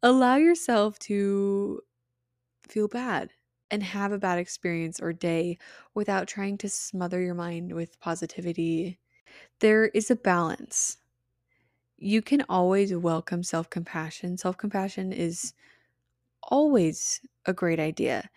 allow 0.03 0.37
yourself 0.37 0.99
to 1.01 1.81
feel 2.69 2.89
bad 2.89 3.31
and 3.71 3.83
have 3.83 4.13
a 4.13 4.19
bad 4.19 4.39
experience 4.39 5.01
or 5.01 5.13
day 5.13 5.59
without 5.95 6.29
trying 6.29 6.59
to 6.59 6.69
smother 6.69 7.21
your 7.23 7.35
mind 7.35 7.73
with 7.75 8.01
positivity. 8.01 9.01
There 9.61 9.87
is 9.89 10.11
a 10.11 10.17
balance. 10.17 10.99
You 11.99 12.23
can 12.23 12.45
always 12.49 12.95
welcome 12.95 13.43
self 13.45 13.71
compassion. 13.71 14.37
Self 14.37 14.57
compassion 14.59 15.13
is 15.13 15.53
always 16.45 17.21
a 17.47 17.53
great 17.55 17.81
idea, 17.81 18.31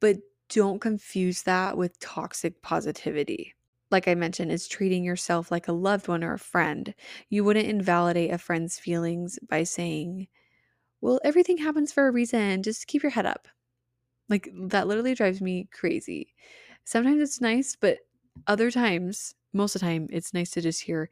but 0.00 0.18
don't 0.50 0.80
confuse 0.80 1.44
that 1.44 1.76
with 1.78 1.98
toxic 2.00 2.62
positivity. 2.62 3.53
Like 3.94 4.08
I 4.08 4.16
mentioned, 4.16 4.50
it's 4.50 4.66
treating 4.66 5.04
yourself 5.04 5.52
like 5.52 5.68
a 5.68 5.72
loved 5.72 6.08
one 6.08 6.24
or 6.24 6.34
a 6.34 6.38
friend. 6.40 6.92
You 7.30 7.44
wouldn't 7.44 7.68
invalidate 7.68 8.32
a 8.32 8.38
friend's 8.38 8.76
feelings 8.76 9.38
by 9.48 9.62
saying, 9.62 10.26
Well, 11.00 11.20
everything 11.24 11.58
happens 11.58 11.92
for 11.92 12.08
a 12.08 12.12
reason. 12.12 12.64
Just 12.64 12.88
keep 12.88 13.04
your 13.04 13.10
head 13.12 13.26
up. 13.26 13.46
Like 14.28 14.48
that 14.68 14.88
literally 14.88 15.14
drives 15.14 15.40
me 15.40 15.68
crazy. 15.72 16.34
Sometimes 16.84 17.22
it's 17.22 17.40
nice, 17.40 17.76
but 17.80 17.98
other 18.48 18.72
times, 18.72 19.36
most 19.52 19.76
of 19.76 19.80
the 19.82 19.86
time, 19.86 20.08
it's 20.10 20.34
nice 20.34 20.50
to 20.52 20.60
just 20.60 20.82
hear, 20.82 21.08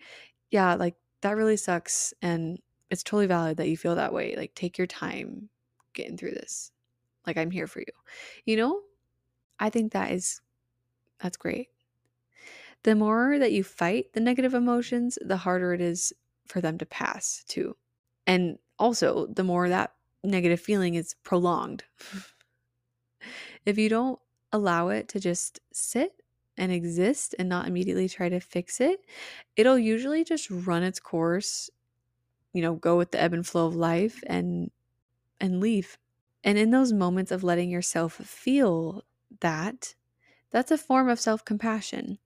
Yeah, 0.51 0.75
like 0.75 0.97
that 1.23 1.37
really 1.37 1.59
sucks. 1.59 2.15
And 2.23 2.59
it's 2.91 3.05
totally 3.05 3.29
valid 3.29 3.59
that 3.59 3.69
you 3.69 3.77
feel 3.79 3.97
that 3.97 4.15
way. 4.15 4.37
Like 4.37 4.55
take 4.57 4.79
your 4.79 4.89
time 4.89 5.51
getting 5.95 6.17
through 6.19 6.33
this. 6.33 6.73
Like 7.27 7.39
I'm 7.39 7.53
here 7.53 7.69
for 7.69 7.81
you. 7.81 7.95
You 8.47 8.57
know? 8.57 8.81
I 9.61 9.71
think 9.71 9.93
that 9.93 10.13
is 10.13 10.41
that's 11.21 11.37
great. 11.39 11.69
The 12.85 12.95
more 12.95 13.39
that 13.39 13.53
you 13.53 13.63
fight 13.63 14.13
the 14.13 14.21
negative 14.21 14.55
emotions, 14.55 15.19
the 15.21 15.37
harder 15.37 15.73
it 15.73 15.81
is 15.81 16.13
for 16.47 16.61
them 16.61 16.79
to 16.79 16.87
pass 16.87 17.45
too. 17.47 17.77
And 18.27 18.59
also, 18.79 19.27
the 19.27 19.45
more 19.45 19.69
that 19.69 19.95
negative 20.25 20.61
feeling 20.61 20.95
is 20.95 21.15
prolonged. 21.23 21.85
if 23.67 23.79
you 23.79 23.89
don't 23.89 24.19
allow 24.53 24.89
it 24.89 25.09
to 25.09 25.21
just 25.21 25.61
sit 25.73 26.23
and 26.57 26.71
exist 26.71 27.35
and 27.39 27.49
not 27.49 27.67
immediately 27.67 28.09
try 28.09 28.29
to 28.29 28.41
fix 28.41 28.81
it, 28.81 29.01
it'll 29.57 29.79
usually 29.79 30.25
just 30.25 30.51
run 30.51 30.83
its 30.83 31.01
course, 31.01 31.71
you 32.53 32.63
know, 32.63 32.75
go 32.75 32.97
with 32.97 33.11
the 33.13 33.21
ebb 33.21 33.33
and 33.33 33.47
flow 33.47 33.67
of 33.67 33.75
life 33.75 34.23
and 34.27 34.71
and 35.41 35.61
leave. 35.61 35.99
And 36.45 36.59
in 36.59 36.71
those 36.71 36.93
moments 36.93 37.31
of 37.31 37.45
letting 37.45 37.71
yourself 37.71 38.15
feel 38.15 39.05
that, 39.41 39.95
that's 40.51 40.71
a 40.71 40.79
form 40.79 41.09
of 41.09 41.21
self 41.21 41.45
compassion. 41.45 42.19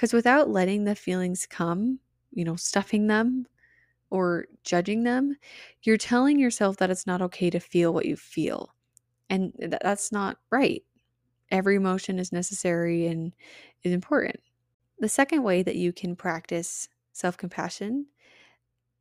Because 0.00 0.14
without 0.14 0.48
letting 0.48 0.84
the 0.84 0.94
feelings 0.94 1.44
come, 1.44 1.98
you 2.30 2.42
know, 2.42 2.56
stuffing 2.56 3.06
them 3.06 3.46
or 4.08 4.46
judging 4.64 5.02
them, 5.02 5.36
you're 5.82 5.98
telling 5.98 6.38
yourself 6.38 6.78
that 6.78 6.88
it's 6.88 7.06
not 7.06 7.20
okay 7.20 7.50
to 7.50 7.60
feel 7.60 7.92
what 7.92 8.06
you 8.06 8.16
feel. 8.16 8.74
And 9.28 9.52
th- 9.60 9.74
that's 9.82 10.10
not 10.10 10.38
right. 10.48 10.82
Every 11.50 11.76
emotion 11.76 12.18
is 12.18 12.32
necessary 12.32 13.08
and 13.08 13.34
is 13.82 13.92
important. 13.92 14.40
The 15.00 15.08
second 15.10 15.42
way 15.42 15.62
that 15.62 15.76
you 15.76 15.92
can 15.92 16.16
practice 16.16 16.88
self 17.12 17.36
compassion 17.36 18.06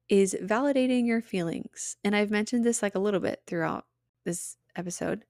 is 0.10 0.36
validating 0.44 1.08
your 1.08 1.22
feelings. 1.22 1.96
And 2.04 2.14
I've 2.14 2.30
mentioned 2.30 2.66
this 2.66 2.84
like 2.84 2.96
a 2.96 3.00
little 3.00 3.22
bit 3.22 3.42
throughout 3.48 3.86
this 4.26 4.58
episode, 4.76 5.24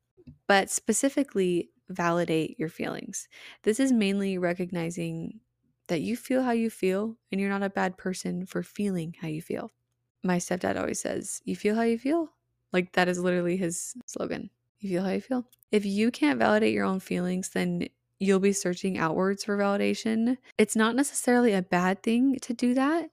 but 0.48 0.72
specifically 0.72 1.70
validate 1.90 2.58
your 2.58 2.70
feelings. 2.70 3.28
This 3.62 3.80
is 3.80 3.92
mainly 3.92 4.40
recognizing 4.40 5.42
that 5.90 6.02
you 6.02 6.16
feel 6.16 6.42
how 6.44 6.52
you 6.52 6.70
feel 6.70 7.18
and 7.32 7.42
you're 7.42 7.50
not 7.50 7.64
a 7.64 7.70
bad 7.70 7.98
person 7.98 8.46
for 8.46 8.64
feeling 8.64 9.16
how 9.22 9.28
you 9.28 9.42
feel. 9.42 9.72
My 10.24 10.38
stepdad 10.38 10.80
always 10.80 11.02
says, 11.02 11.42
You 11.46 11.56
feel 11.56 11.76
how 11.76 11.82
you 11.82 11.98
feel? 11.98 12.30
Like 12.72 12.94
that 12.94 13.10
is 13.10 13.20
literally 13.20 13.58
his 13.58 13.94
slogan. 14.06 14.50
You 14.80 14.90
feel 14.90 15.04
how 15.04 15.12
you 15.12 15.22
feel. 15.22 15.46
If 15.72 15.86
you 15.86 16.12
can't 16.12 16.40
validate 16.40 16.74
your 16.74 16.86
own 16.86 17.00
feelings, 17.00 17.50
then 17.50 17.88
you'll 18.20 18.40
be 18.40 18.54
searching 18.54 18.98
outwards 18.98 19.44
for 19.44 19.58
validation. 19.58 20.38
It's 20.58 20.76
not 20.76 20.96
necessarily 20.96 21.54
a 21.54 21.62
bad 21.62 22.04
thing 22.04 22.38
to 22.42 22.54
do 22.54 22.74
that, 22.76 23.10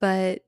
but 0.00 0.44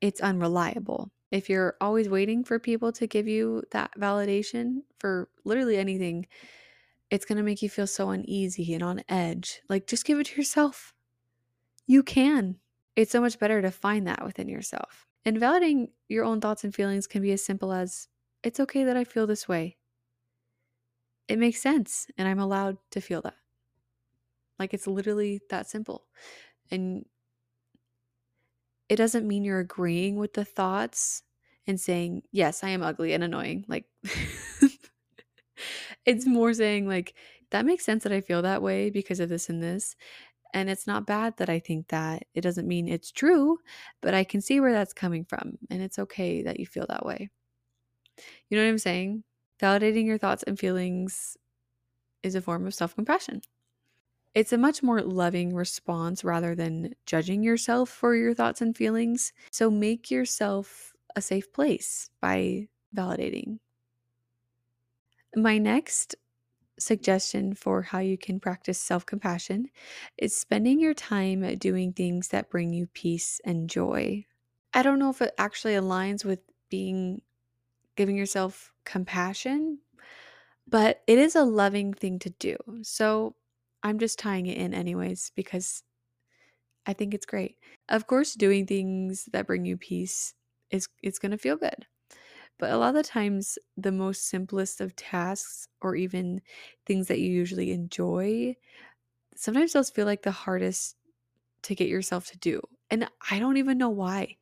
it's 0.00 0.20
unreliable. 0.20 1.10
If 1.30 1.48
you're 1.48 1.76
always 1.80 2.08
waiting 2.08 2.44
for 2.44 2.58
people 2.58 2.92
to 2.92 3.06
give 3.06 3.26
you 3.26 3.64
that 3.72 3.90
validation 3.98 4.82
for 5.00 5.28
literally 5.44 5.76
anything, 5.76 6.26
it's 7.14 7.24
going 7.24 7.36
to 7.36 7.44
make 7.44 7.62
you 7.62 7.70
feel 7.70 7.86
so 7.86 8.10
uneasy 8.10 8.74
and 8.74 8.82
on 8.82 9.00
edge. 9.08 9.62
Like, 9.68 9.86
just 9.86 10.04
give 10.04 10.18
it 10.18 10.26
to 10.26 10.36
yourself. 10.36 10.92
You 11.86 12.02
can. 12.02 12.56
It's 12.96 13.12
so 13.12 13.20
much 13.20 13.38
better 13.38 13.62
to 13.62 13.70
find 13.70 14.08
that 14.08 14.24
within 14.24 14.48
yourself. 14.48 15.06
And 15.24 15.36
validating 15.36 15.90
your 16.08 16.24
own 16.24 16.40
thoughts 16.40 16.64
and 16.64 16.74
feelings 16.74 17.06
can 17.06 17.22
be 17.22 17.30
as 17.30 17.44
simple 17.44 17.72
as 17.72 18.08
it's 18.42 18.58
okay 18.58 18.82
that 18.82 18.96
I 18.96 19.04
feel 19.04 19.28
this 19.28 19.46
way. 19.46 19.76
It 21.28 21.38
makes 21.38 21.62
sense, 21.62 22.08
and 22.18 22.26
I'm 22.26 22.40
allowed 22.40 22.78
to 22.90 23.00
feel 23.00 23.22
that. 23.22 23.36
Like, 24.58 24.74
it's 24.74 24.88
literally 24.88 25.40
that 25.50 25.68
simple. 25.68 26.06
And 26.72 27.06
it 28.88 28.96
doesn't 28.96 29.28
mean 29.28 29.44
you're 29.44 29.60
agreeing 29.60 30.16
with 30.16 30.32
the 30.32 30.44
thoughts 30.44 31.22
and 31.64 31.80
saying, 31.80 32.22
yes, 32.32 32.64
I 32.64 32.70
am 32.70 32.82
ugly 32.82 33.12
and 33.12 33.22
annoying. 33.22 33.66
Like, 33.68 33.84
it's 36.06 36.26
more 36.26 36.52
saying, 36.54 36.86
like, 36.88 37.14
that 37.50 37.66
makes 37.66 37.84
sense 37.84 38.02
that 38.04 38.12
I 38.12 38.20
feel 38.20 38.42
that 38.42 38.62
way 38.62 38.90
because 38.90 39.20
of 39.20 39.28
this 39.28 39.48
and 39.48 39.62
this. 39.62 39.96
And 40.52 40.70
it's 40.70 40.86
not 40.86 41.06
bad 41.06 41.36
that 41.38 41.48
I 41.48 41.58
think 41.58 41.88
that. 41.88 42.24
It 42.34 42.42
doesn't 42.42 42.68
mean 42.68 42.88
it's 42.88 43.10
true, 43.10 43.58
but 44.00 44.14
I 44.14 44.24
can 44.24 44.40
see 44.40 44.60
where 44.60 44.72
that's 44.72 44.92
coming 44.92 45.24
from. 45.24 45.58
And 45.70 45.82
it's 45.82 45.98
okay 45.98 46.42
that 46.42 46.60
you 46.60 46.66
feel 46.66 46.86
that 46.88 47.04
way. 47.04 47.30
You 48.48 48.56
know 48.56 48.64
what 48.64 48.70
I'm 48.70 48.78
saying? 48.78 49.24
Validating 49.60 50.06
your 50.06 50.18
thoughts 50.18 50.44
and 50.44 50.58
feelings 50.58 51.36
is 52.22 52.34
a 52.34 52.40
form 52.42 52.66
of 52.66 52.74
self 52.74 52.94
compassion. 52.94 53.42
It's 54.34 54.52
a 54.52 54.58
much 54.58 54.82
more 54.82 55.00
loving 55.00 55.54
response 55.54 56.24
rather 56.24 56.54
than 56.54 56.94
judging 57.06 57.42
yourself 57.42 57.88
for 57.88 58.16
your 58.16 58.34
thoughts 58.34 58.60
and 58.60 58.76
feelings. 58.76 59.32
So 59.52 59.70
make 59.70 60.10
yourself 60.10 60.92
a 61.16 61.20
safe 61.22 61.52
place 61.52 62.10
by 62.20 62.68
validating. 62.96 63.58
My 65.36 65.58
next 65.58 66.14
suggestion 66.78 67.54
for 67.54 67.82
how 67.82 68.00
you 68.00 68.18
can 68.18 68.40
practice 68.40 68.78
self 68.78 69.06
compassion 69.06 69.68
is 70.18 70.36
spending 70.36 70.80
your 70.80 70.94
time 70.94 71.56
doing 71.58 71.92
things 71.92 72.28
that 72.28 72.50
bring 72.50 72.72
you 72.72 72.86
peace 72.94 73.40
and 73.44 73.70
joy. 73.70 74.26
I 74.72 74.82
don't 74.82 74.98
know 74.98 75.10
if 75.10 75.22
it 75.22 75.34
actually 75.38 75.74
aligns 75.74 76.24
with 76.24 76.40
being 76.70 77.22
giving 77.96 78.16
yourself 78.16 78.72
compassion, 78.84 79.78
but 80.66 81.02
it 81.06 81.18
is 81.18 81.36
a 81.36 81.44
loving 81.44 81.92
thing 81.94 82.18
to 82.20 82.30
do. 82.30 82.56
So 82.82 83.36
I'm 83.82 83.98
just 83.98 84.18
tying 84.18 84.46
it 84.46 84.58
in, 84.58 84.74
anyways, 84.74 85.32
because 85.36 85.82
I 86.86 86.92
think 86.92 87.14
it's 87.14 87.26
great. 87.26 87.56
Of 87.88 88.06
course, 88.06 88.34
doing 88.34 88.66
things 88.66 89.28
that 89.32 89.46
bring 89.46 89.64
you 89.64 89.76
peace 89.76 90.34
is 90.70 90.88
it's 91.02 91.18
going 91.18 91.32
to 91.32 91.38
feel 91.38 91.56
good. 91.56 91.86
But 92.64 92.72
a 92.72 92.78
lot 92.78 92.88
of 92.88 92.94
the 92.94 93.02
times 93.02 93.58
the 93.76 93.92
most 93.92 94.26
simplest 94.26 94.80
of 94.80 94.96
tasks 94.96 95.68
or 95.82 95.96
even 95.96 96.40
things 96.86 97.08
that 97.08 97.20
you 97.20 97.30
usually 97.30 97.72
enjoy, 97.72 98.56
sometimes 99.36 99.74
those 99.74 99.90
feel 99.90 100.06
like 100.06 100.22
the 100.22 100.30
hardest 100.30 100.96
to 101.64 101.74
get 101.74 101.88
yourself 101.88 102.26
to 102.28 102.38
do. 102.38 102.62
And 102.90 103.06
I 103.30 103.38
don't 103.38 103.58
even 103.58 103.76
know 103.76 103.90
why. 103.90 104.38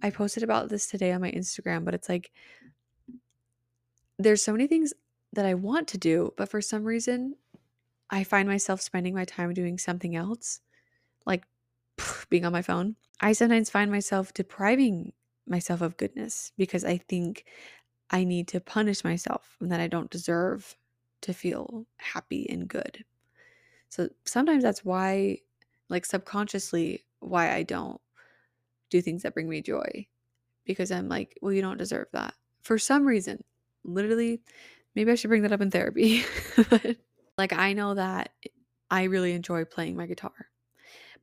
I 0.00 0.08
posted 0.08 0.42
about 0.42 0.70
this 0.70 0.86
today 0.86 1.12
on 1.12 1.20
my 1.20 1.30
Instagram, 1.30 1.84
but 1.84 1.92
it's 1.92 2.08
like 2.08 2.30
there's 4.18 4.42
so 4.42 4.52
many 4.52 4.66
things 4.66 4.94
that 5.34 5.44
I 5.44 5.52
want 5.52 5.86
to 5.88 5.98
do, 5.98 6.32
but 6.38 6.48
for 6.48 6.62
some 6.62 6.82
reason 6.82 7.34
I 8.08 8.24
find 8.24 8.48
myself 8.48 8.80
spending 8.80 9.12
my 9.12 9.26
time 9.26 9.52
doing 9.52 9.76
something 9.76 10.16
else, 10.16 10.60
like 11.26 11.44
being 12.30 12.46
on 12.46 12.52
my 12.52 12.62
phone. 12.62 12.96
I 13.20 13.34
sometimes 13.34 13.68
find 13.68 13.90
myself 13.90 14.32
depriving 14.32 15.12
myself 15.46 15.80
of 15.80 15.96
goodness 15.96 16.52
because 16.56 16.84
I 16.84 16.98
think 16.98 17.44
I 18.10 18.24
need 18.24 18.48
to 18.48 18.60
punish 18.60 19.04
myself 19.04 19.56
and 19.60 19.70
that 19.72 19.80
I 19.80 19.88
don't 19.88 20.10
deserve 20.10 20.76
to 21.22 21.32
feel 21.32 21.86
happy 21.96 22.46
and 22.48 22.68
good. 22.68 23.04
So 23.88 24.08
sometimes 24.24 24.62
that's 24.62 24.84
why, 24.84 25.38
like 25.88 26.04
subconsciously, 26.04 27.04
why 27.20 27.52
I 27.52 27.62
don't 27.62 28.00
do 28.90 29.00
things 29.00 29.22
that 29.22 29.34
bring 29.34 29.48
me 29.48 29.60
joy 29.60 30.06
because 30.64 30.90
I'm 30.90 31.08
like, 31.08 31.38
well, 31.40 31.52
you 31.52 31.62
don't 31.62 31.78
deserve 31.78 32.08
that 32.12 32.34
for 32.62 32.78
some 32.78 33.06
reason. 33.06 33.42
Literally, 33.84 34.40
maybe 34.94 35.10
I 35.12 35.14
should 35.14 35.28
bring 35.28 35.42
that 35.42 35.52
up 35.52 35.60
in 35.60 35.70
therapy. 35.70 36.24
like, 37.38 37.52
I 37.52 37.72
know 37.72 37.94
that 37.94 38.32
I 38.90 39.04
really 39.04 39.32
enjoy 39.32 39.64
playing 39.64 39.96
my 39.96 40.06
guitar, 40.06 40.48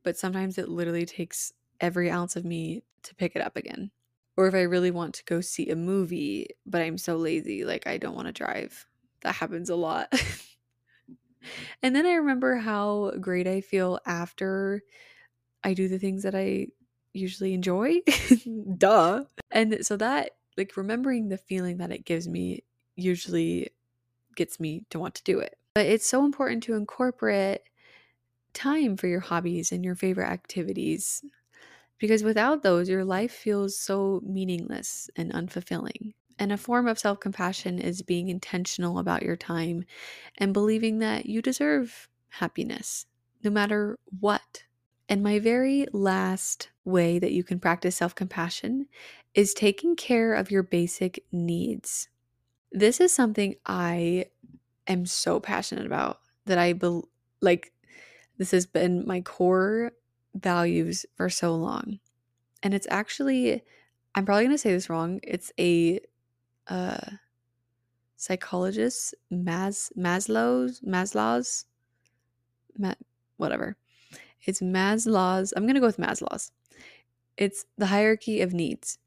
but 0.03 0.17
sometimes 0.17 0.57
it 0.57 0.69
literally 0.69 1.05
takes 1.05 1.53
every 1.79 2.09
ounce 2.09 2.35
of 2.35 2.45
me 2.45 2.83
to 3.03 3.15
pick 3.15 3.35
it 3.35 3.41
up 3.41 3.57
again. 3.57 3.91
Or 4.35 4.47
if 4.47 4.55
I 4.55 4.61
really 4.61 4.91
want 4.91 5.13
to 5.15 5.25
go 5.25 5.41
see 5.41 5.69
a 5.69 5.75
movie, 5.75 6.47
but 6.65 6.81
I'm 6.81 6.97
so 6.97 7.17
lazy, 7.17 7.65
like 7.65 7.85
I 7.85 7.97
don't 7.97 8.15
want 8.15 8.27
to 8.27 8.33
drive. 8.33 8.85
That 9.21 9.35
happens 9.35 9.69
a 9.69 9.75
lot. 9.75 10.11
and 11.83 11.95
then 11.95 12.05
I 12.05 12.13
remember 12.13 12.55
how 12.55 13.11
great 13.19 13.47
I 13.47 13.61
feel 13.61 13.99
after 14.05 14.81
I 15.63 15.73
do 15.73 15.87
the 15.87 15.99
things 15.99 16.23
that 16.23 16.35
I 16.35 16.67
usually 17.13 17.53
enjoy. 17.53 18.01
Duh. 18.77 19.25
And 19.51 19.85
so 19.85 19.97
that, 19.97 20.31
like, 20.57 20.75
remembering 20.75 21.29
the 21.29 21.37
feeling 21.37 21.77
that 21.77 21.91
it 21.91 22.05
gives 22.05 22.27
me 22.27 22.63
usually 22.95 23.69
gets 24.35 24.59
me 24.59 24.83
to 24.89 24.99
want 24.99 25.15
to 25.15 25.23
do 25.23 25.39
it. 25.39 25.57
But 25.75 25.85
it's 25.85 26.07
so 26.07 26.25
important 26.25 26.63
to 26.63 26.75
incorporate 26.75 27.61
time 28.53 28.97
for 28.97 29.07
your 29.07 29.19
hobbies 29.19 29.71
and 29.71 29.83
your 29.83 29.95
favorite 29.95 30.29
activities 30.29 31.23
because 32.03 32.22
without 32.22 32.63
those, 32.63 32.89
your 32.89 33.05
life 33.05 33.31
feels 33.31 33.79
so 33.79 34.19
meaningless 34.25 35.10
and 35.15 35.31
unfulfilling. 35.31 36.13
And 36.38 36.51
a 36.51 36.57
form 36.57 36.86
of 36.86 37.00
self 37.00 37.22
compassion 37.22 37.79
is 37.79 38.01
being 38.01 38.27
intentional 38.27 39.00
about 39.00 39.24
your 39.24 39.38
time 39.38 39.86
and 40.38 40.51
believing 40.51 41.00
that 41.00 41.27
you 41.27 41.41
deserve 41.41 42.10
happiness, 42.27 43.05
no 43.41 43.50
matter 43.50 43.98
what. 44.19 44.65
And 45.07 45.24
my 45.24 45.39
very 45.39 45.88
last 45.93 46.72
way 46.83 47.19
that 47.19 47.31
you 47.31 47.41
can 47.41 47.57
practice 47.57 47.95
self 47.95 48.13
compassion 48.13 48.88
is 49.33 49.53
taking 49.53 49.95
care 49.95 50.33
of 50.33 50.51
your 50.51 50.63
basic 50.63 51.24
needs. 51.31 52.10
This 52.74 53.00
is 53.00 53.13
something 53.13 53.55
I 53.65 54.25
am 54.88 55.05
so 55.05 55.39
passionate 55.39 55.86
about 55.86 56.19
that 56.48 56.57
I 56.57 56.74
be- 56.74 57.03
like 57.39 57.72
this 58.38 58.51
has 58.51 58.65
been 58.65 59.07
my 59.07 59.22
core 59.22 59.93
values 60.35 61.05
for 61.15 61.29
so 61.29 61.55
long. 61.55 61.99
And 62.61 62.73
it's 62.73 62.87
actually, 62.89 63.63
I'm 64.15 64.25
probably 64.25 64.45
going 64.45 64.55
to 64.55 64.57
say 64.57 64.71
this 64.71 64.89
wrong. 64.89 65.19
It's 65.23 65.51
a 65.60 65.99
uh, 66.67 66.97
psychologist, 68.15 69.15
Mas, 69.29 69.91
Maslow's, 69.97 70.81
Maslow's, 70.81 71.65
Ma, 72.77 72.93
whatever. 73.38 73.75
It's 74.45 74.62
Maslow's. 74.62 75.53
I'm 75.55 75.63
going 75.63 75.75
to 75.75 75.81
go 75.81 75.88
with 75.88 75.97
Maslow's. 75.97 76.51
It's 77.38 77.65
the 77.77 77.88
hierarchy 77.88 78.41
of 78.41 78.53
needs. 78.53 78.97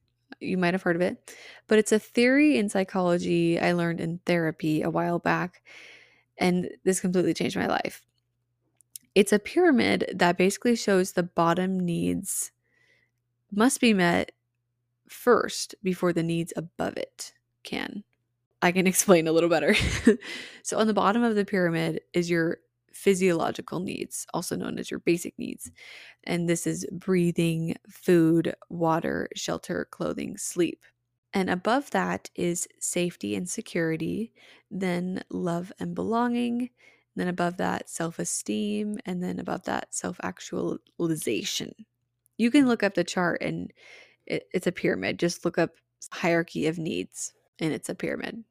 You 0.41 0.59
might 0.59 0.75
have 0.75 0.83
heard 0.83 0.97
of 0.97 1.03
it, 1.03 1.35
but 1.67 1.79
it's 1.79 1.93
a 1.93 1.99
theory 1.99 2.59
in 2.59 2.69
psychology 2.69 3.59
I 3.59 3.73
learned 3.73 4.01
in 4.01 4.21
therapy 4.27 4.83
a 4.83 4.91
while 4.91 5.19
back. 5.19 5.63
And 6.39 6.69
this 6.85 7.01
completely 7.01 7.33
changed 7.33 7.57
my 7.57 7.67
life. 7.67 8.03
It's 9.17 9.33
a 9.33 9.39
pyramid 9.39 10.13
that 10.15 10.37
basically 10.37 10.77
shows 10.77 11.13
the 11.13 11.23
bottom 11.23 11.81
needs 11.81 12.53
must 13.51 13.81
be 13.81 13.95
met 13.95 14.33
first 15.09 15.75
before 15.83 16.13
the 16.13 16.23
needs 16.23 16.53
above 16.55 16.99
it 16.99 17.33
can. 17.63 18.05
I 18.61 18.73
can 18.73 18.87
explain 18.87 19.27
a 19.27 19.33
little 19.33 19.49
better. 19.49 19.75
so, 20.63 20.79
on 20.79 20.87
the 20.87 20.93
bottom 20.93 21.23
of 21.23 21.35
the 21.35 21.47
pyramid 21.47 22.03
is 22.13 22.29
your 22.29 22.59
physiological 22.93 23.81
needs, 23.81 24.27
also 24.35 24.55
known 24.55 24.79
as 24.79 24.91
your 24.91 25.01
basic 25.01 25.39
needs. 25.39 25.71
And 26.25 26.47
this 26.47 26.67
is 26.67 26.87
breathing, 26.93 27.77
food, 27.89 28.55
water, 28.69 29.31
shelter, 29.35 29.89
clothing, 29.91 30.37
sleep. 30.37 30.85
And 31.33 31.49
above 31.49 31.91
that 31.93 32.29
is 32.35 32.69
safety 32.81 33.35
and 33.35 33.49
security, 33.49 34.35
then 34.71 35.25
love 35.31 35.73
and 35.81 35.95
belonging, 35.95 36.69
then 37.17 37.29
above 37.29 37.57
that, 37.57 37.89
self 37.89 38.19
esteem. 38.19 38.99
And 39.05 39.23
then 39.23 39.39
above 39.39 39.65
that, 39.65 39.95
self 39.95 40.19
actualization. 40.23 41.75
You 42.37 42.51
can 42.51 42.69
look 42.69 42.83
up 42.83 42.95
the 42.95 43.05
chart 43.05 43.41
and 43.41 43.73
it, 44.27 44.45
it's 44.53 44.67
a 44.67 44.73
pyramid. 44.73 45.19
Just 45.19 45.45
look 45.45 45.59
up 45.59 45.71
hierarchy 46.13 46.67
of 46.67 46.79
needs 46.79 47.33
and 47.59 47.73
it's 47.73 47.89
a 47.89 47.95
pyramid. 47.95 48.45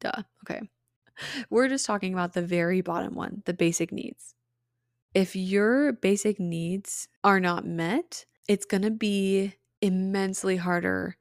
Duh. 0.00 0.22
Okay. 0.44 0.62
We're 1.50 1.68
just 1.68 1.86
talking 1.86 2.12
about 2.12 2.32
the 2.32 2.42
very 2.42 2.80
bottom 2.80 3.14
one, 3.14 3.42
the 3.44 3.54
basic 3.54 3.92
needs. 3.92 4.34
If 5.14 5.34
your 5.34 5.92
basic 5.92 6.38
needs 6.38 7.08
are 7.24 7.40
not 7.40 7.66
met, 7.66 8.24
it's 8.46 8.66
going 8.66 8.82
to 8.82 8.90
be 8.90 9.54
immensely 9.80 10.56
harder 10.56 11.16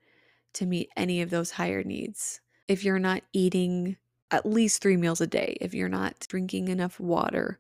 to 0.54 0.66
meet 0.66 0.90
any 0.96 1.22
of 1.22 1.30
those 1.30 1.52
higher 1.52 1.84
needs. 1.84 2.42
If 2.68 2.84
you're 2.84 3.00
not 3.00 3.24
eating 3.34 3.98
at 4.32 4.46
least 4.46 4.82
three 4.82 4.98
meals 4.98 5.22
a 5.22 5.28
day 5.28 5.58
if 5.62 5.74
you're 5.74 5.90
not 5.90 6.26
drinking 6.28 6.68
enough 6.68 7.00
water 7.00 7.60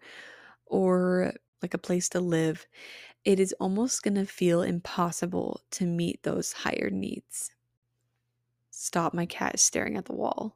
or 0.65 1.33
like 1.61 1.73
a 1.73 1.79
place 1.79 2.09
to 2.09 2.19
live, 2.19 2.67
it 3.25 3.39
is 3.39 3.53
almost 3.59 4.03
going 4.03 4.15
to 4.15 4.25
feel 4.25 4.61
impossible 4.61 5.61
to 5.71 5.85
meet 5.85 6.23
those 6.23 6.53
higher 6.53 6.89
needs. 6.91 7.51
Stop, 8.69 9.13
my 9.13 9.25
cat 9.25 9.55
is 9.55 9.61
staring 9.61 9.97
at 9.97 10.05
the 10.05 10.13
wall. 10.13 10.55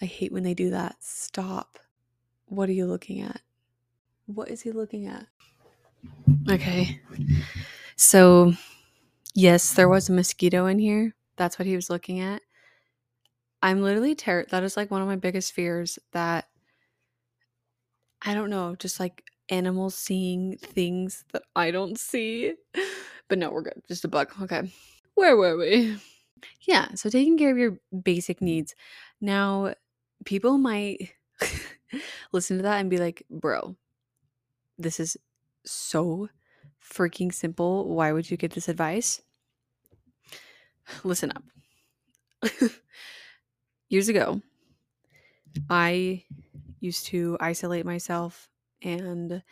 I 0.00 0.04
hate 0.04 0.32
when 0.32 0.42
they 0.42 0.54
do 0.54 0.70
that. 0.70 0.96
Stop. 1.00 1.78
What 2.46 2.68
are 2.68 2.72
you 2.72 2.86
looking 2.86 3.20
at? 3.20 3.40
What 4.26 4.48
is 4.48 4.62
he 4.62 4.72
looking 4.72 5.06
at? 5.06 5.26
Okay. 6.50 7.00
So, 7.96 8.52
yes, 9.34 9.72
there 9.72 9.88
was 9.88 10.08
a 10.08 10.12
mosquito 10.12 10.66
in 10.66 10.78
here. 10.78 11.14
That's 11.36 11.58
what 11.58 11.66
he 11.66 11.74
was 11.74 11.90
looking 11.90 12.20
at. 12.20 12.42
I'm 13.62 13.82
literally 13.82 14.14
terrified. 14.14 14.50
That 14.50 14.62
is 14.64 14.76
like 14.76 14.90
one 14.90 15.02
of 15.02 15.08
my 15.08 15.16
biggest 15.16 15.52
fears 15.52 15.98
that 16.12 16.48
I 18.22 18.34
don't 18.34 18.50
know, 18.50 18.74
just 18.76 18.98
like 19.00 19.24
animals 19.48 19.94
seeing 19.94 20.56
things 20.58 21.24
that 21.32 21.42
I 21.54 21.70
don't 21.70 21.98
see. 21.98 22.54
But 23.28 23.40
no, 23.40 23.50
we're 23.50 23.62
good. 23.62 23.82
Just 23.88 24.04
a 24.04 24.08
bug. 24.08 24.30
Okay. 24.40 24.72
Where 25.16 25.36
were 25.36 25.56
we? 25.56 25.96
Yeah, 26.60 26.94
so 26.94 27.10
taking 27.10 27.36
care 27.36 27.50
of 27.50 27.58
your 27.58 27.80
basic 28.04 28.40
needs. 28.40 28.76
Now, 29.20 29.74
people 30.24 30.58
might 30.58 31.12
listen 32.32 32.58
to 32.58 32.62
that 32.62 32.78
and 32.78 32.88
be 32.88 32.98
like, 32.98 33.24
bro, 33.28 33.74
this 34.78 35.00
is 35.00 35.16
so 35.64 36.28
freaking 36.80 37.34
simple. 37.34 37.88
Why 37.88 38.12
would 38.12 38.30
you 38.30 38.36
get 38.36 38.52
this 38.52 38.68
advice? 38.68 39.22
Listen 41.02 41.32
up 41.32 41.42
years 43.88 44.08
ago, 44.08 44.40
I 45.70 46.24
used 46.80 47.06
to 47.06 47.36
isolate 47.40 47.86
myself 47.86 48.48
and 48.82 49.42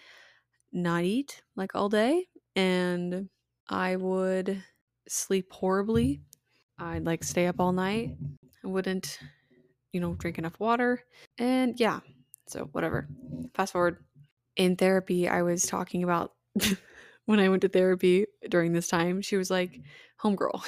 not 0.72 1.04
eat 1.04 1.42
like 1.56 1.74
all 1.74 1.88
day. 1.88 2.26
And 2.56 3.28
I 3.68 3.96
would 3.96 4.62
sleep 5.08 5.52
horribly. 5.52 6.20
I'd 6.78 7.04
like 7.04 7.24
stay 7.24 7.46
up 7.46 7.60
all 7.60 7.72
night. 7.72 8.16
I 8.64 8.66
wouldn't, 8.66 9.18
you 9.92 10.00
know, 10.00 10.14
drink 10.14 10.38
enough 10.38 10.58
water. 10.58 11.02
And 11.38 11.78
yeah, 11.78 12.00
so 12.46 12.68
whatever. 12.72 13.08
Fast 13.54 13.72
forward. 13.72 13.98
In 14.56 14.76
therapy, 14.76 15.28
I 15.28 15.42
was 15.42 15.66
talking 15.66 16.04
about 16.04 16.32
when 17.24 17.40
I 17.40 17.48
went 17.48 17.62
to 17.62 17.68
therapy 17.68 18.26
during 18.48 18.72
this 18.72 18.86
time, 18.86 19.20
she 19.20 19.36
was 19.36 19.50
like, 19.50 19.80
Homegirl, 20.22 20.62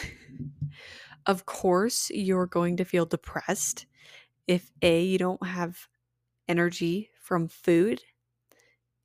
of 1.26 1.46
course, 1.46 2.10
you're 2.10 2.46
going 2.46 2.76
to 2.78 2.84
feel 2.84 3.06
depressed 3.06 3.86
if 4.46 4.70
A, 4.82 5.04
you 5.04 5.18
don't 5.18 5.44
have 5.46 5.88
energy 6.48 7.10
from 7.20 7.48
food, 7.48 8.02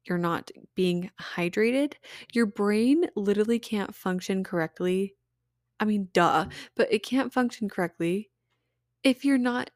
you're 0.06 0.18
not 0.18 0.50
being 0.76 1.12
hydrated, 1.20 1.94
your 2.34 2.46
brain 2.46 3.06
literally 3.16 3.60
can't 3.60 3.94
function 3.94 4.44
correctly. 4.44 5.16
I 5.80 5.86
mean, 5.86 6.10
duh, 6.14 6.48
but 6.76 6.92
it 6.94 7.04
can't 7.04 7.34
function 7.34 7.70
correctly 7.70 8.32
if 9.04 9.26
you're 9.26 9.38
not 9.40 9.72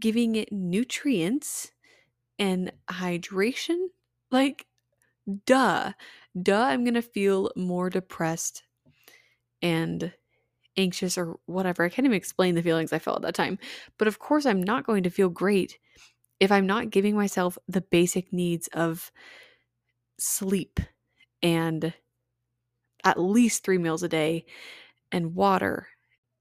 giving 0.00 0.36
it 0.36 0.52
nutrients 0.52 1.72
and 2.38 2.72
hydration. 2.90 3.88
Like, 4.30 4.66
duh, 5.46 5.92
duh, 6.40 6.62
I'm 6.62 6.84
gonna 6.84 7.02
feel 7.02 7.52
more 7.56 7.90
depressed 7.90 8.64
and 9.62 10.12
anxious 10.76 11.18
or 11.18 11.36
whatever. 11.46 11.84
I 11.84 11.88
can't 11.88 12.06
even 12.06 12.16
explain 12.16 12.54
the 12.54 12.62
feelings 12.62 12.92
I 12.92 12.98
felt 12.98 13.18
at 13.18 13.22
that 13.22 13.34
time. 13.34 13.58
But 13.98 14.08
of 14.08 14.18
course, 14.18 14.46
I'm 14.46 14.62
not 14.62 14.86
going 14.86 15.02
to 15.04 15.10
feel 15.10 15.28
great 15.28 15.78
if 16.40 16.50
I'm 16.50 16.66
not 16.66 16.90
giving 16.90 17.14
myself 17.14 17.56
the 17.68 17.82
basic 17.82 18.32
needs 18.32 18.68
of 18.68 19.12
sleep 20.18 20.80
and 21.42 21.92
at 23.04 23.20
least 23.20 23.64
three 23.64 23.78
meals 23.78 24.02
a 24.02 24.08
day 24.08 24.44
and 25.10 25.34
water, 25.34 25.88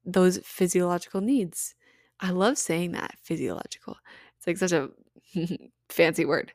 those 0.05 0.39
physiological 0.39 1.21
needs. 1.21 1.75
I 2.19 2.31
love 2.31 2.57
saying 2.57 2.91
that 2.93 3.15
physiological. 3.21 3.97
It's 4.37 4.47
like 4.47 4.57
such 4.57 4.71
a 4.71 4.89
fancy 5.89 6.25
word. 6.25 6.53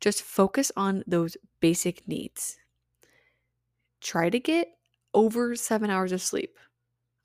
Just 0.00 0.22
focus 0.22 0.72
on 0.76 1.04
those 1.06 1.36
basic 1.60 2.06
needs. 2.08 2.56
Try 4.00 4.30
to 4.30 4.40
get 4.40 4.68
over 5.14 5.54
seven 5.54 5.90
hours 5.90 6.12
of 6.12 6.20
sleep. 6.20 6.58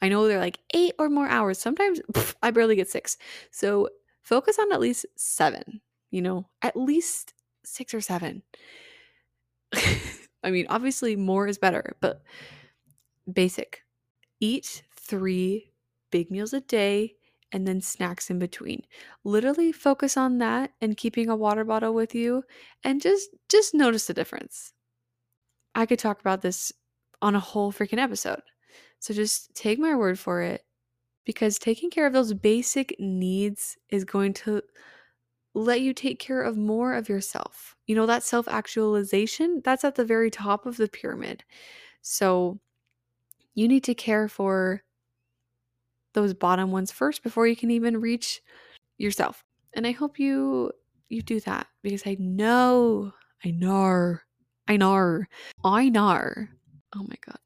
I 0.01 0.09
know 0.09 0.27
they're 0.27 0.39
like 0.39 0.59
eight 0.73 0.93
or 0.99 1.09
more 1.09 1.27
hours. 1.27 1.57
Sometimes 1.57 2.01
pff, 2.13 2.35
I 2.43 2.51
barely 2.51 2.75
get 2.75 2.89
six. 2.89 3.17
So 3.51 3.89
focus 4.21 4.57
on 4.59 4.71
at 4.71 4.79
least 4.79 5.05
seven, 5.15 5.81
you 6.11 6.21
know, 6.21 6.47
at 6.61 6.75
least 6.75 7.33
six 7.63 7.93
or 7.93 8.01
seven. 8.01 8.43
I 10.43 10.51
mean, 10.51 10.67
obviously, 10.69 11.15
more 11.15 11.47
is 11.47 11.57
better, 11.57 11.95
but 11.99 12.21
basic. 13.31 13.81
Eat 14.39 14.83
three 14.95 15.71
big 16.11 16.31
meals 16.31 16.53
a 16.53 16.61
day 16.61 17.15
and 17.51 17.67
then 17.67 17.81
snacks 17.81 18.29
in 18.29 18.39
between. 18.39 18.83
Literally 19.23 19.71
focus 19.71 20.17
on 20.17 20.37
that 20.39 20.71
and 20.81 20.97
keeping 20.97 21.29
a 21.29 21.35
water 21.35 21.63
bottle 21.63 21.93
with 21.93 22.13
you 22.13 22.43
and 22.83 23.01
just 23.01 23.29
just 23.49 23.73
notice 23.73 24.07
the 24.07 24.13
difference. 24.13 24.73
I 25.75 25.85
could 25.85 25.99
talk 25.99 26.19
about 26.19 26.41
this 26.41 26.71
on 27.21 27.35
a 27.35 27.39
whole 27.39 27.71
freaking 27.71 27.99
episode. 27.99 28.41
So 28.99 29.13
just 29.13 29.53
take 29.55 29.79
my 29.79 29.95
word 29.95 30.19
for 30.19 30.41
it 30.41 30.63
because 31.25 31.59
taking 31.59 31.89
care 31.89 32.07
of 32.07 32.13
those 32.13 32.33
basic 32.33 32.95
needs 32.99 33.77
is 33.89 34.03
going 34.05 34.33
to 34.33 34.61
let 35.53 35.81
you 35.81 35.93
take 35.93 36.19
care 36.19 36.41
of 36.41 36.57
more 36.57 36.93
of 36.93 37.09
yourself. 37.09 37.75
You 37.87 37.95
know, 37.95 38.05
that 38.05 38.23
self 38.23 38.47
actualization, 38.47 39.61
that's 39.63 39.83
at 39.83 39.95
the 39.95 40.05
very 40.05 40.31
top 40.31 40.65
of 40.65 40.77
the 40.77 40.87
pyramid. 40.87 41.43
So 42.01 42.59
you 43.55 43.67
need 43.67 43.83
to 43.85 43.95
care 43.95 44.27
for 44.27 44.83
those 46.13 46.33
bottom 46.33 46.71
ones 46.71 46.91
first 46.91 47.23
before 47.23 47.47
you 47.47 47.55
can 47.55 47.71
even 47.71 47.99
reach 48.01 48.41
yourself. 48.97 49.43
And 49.73 49.85
I 49.85 49.91
hope 49.91 50.19
you 50.19 50.71
you 51.09 51.21
do 51.21 51.39
that 51.41 51.67
because 51.83 52.05
I 52.05 52.17
know, 52.19 53.13
I 53.45 53.51
know, 53.51 54.17
I 54.67 54.77
know, 54.77 55.23
I 55.63 55.89
know. 55.89 56.31
Oh 56.95 57.03
my 57.03 57.15
god. 57.25 57.39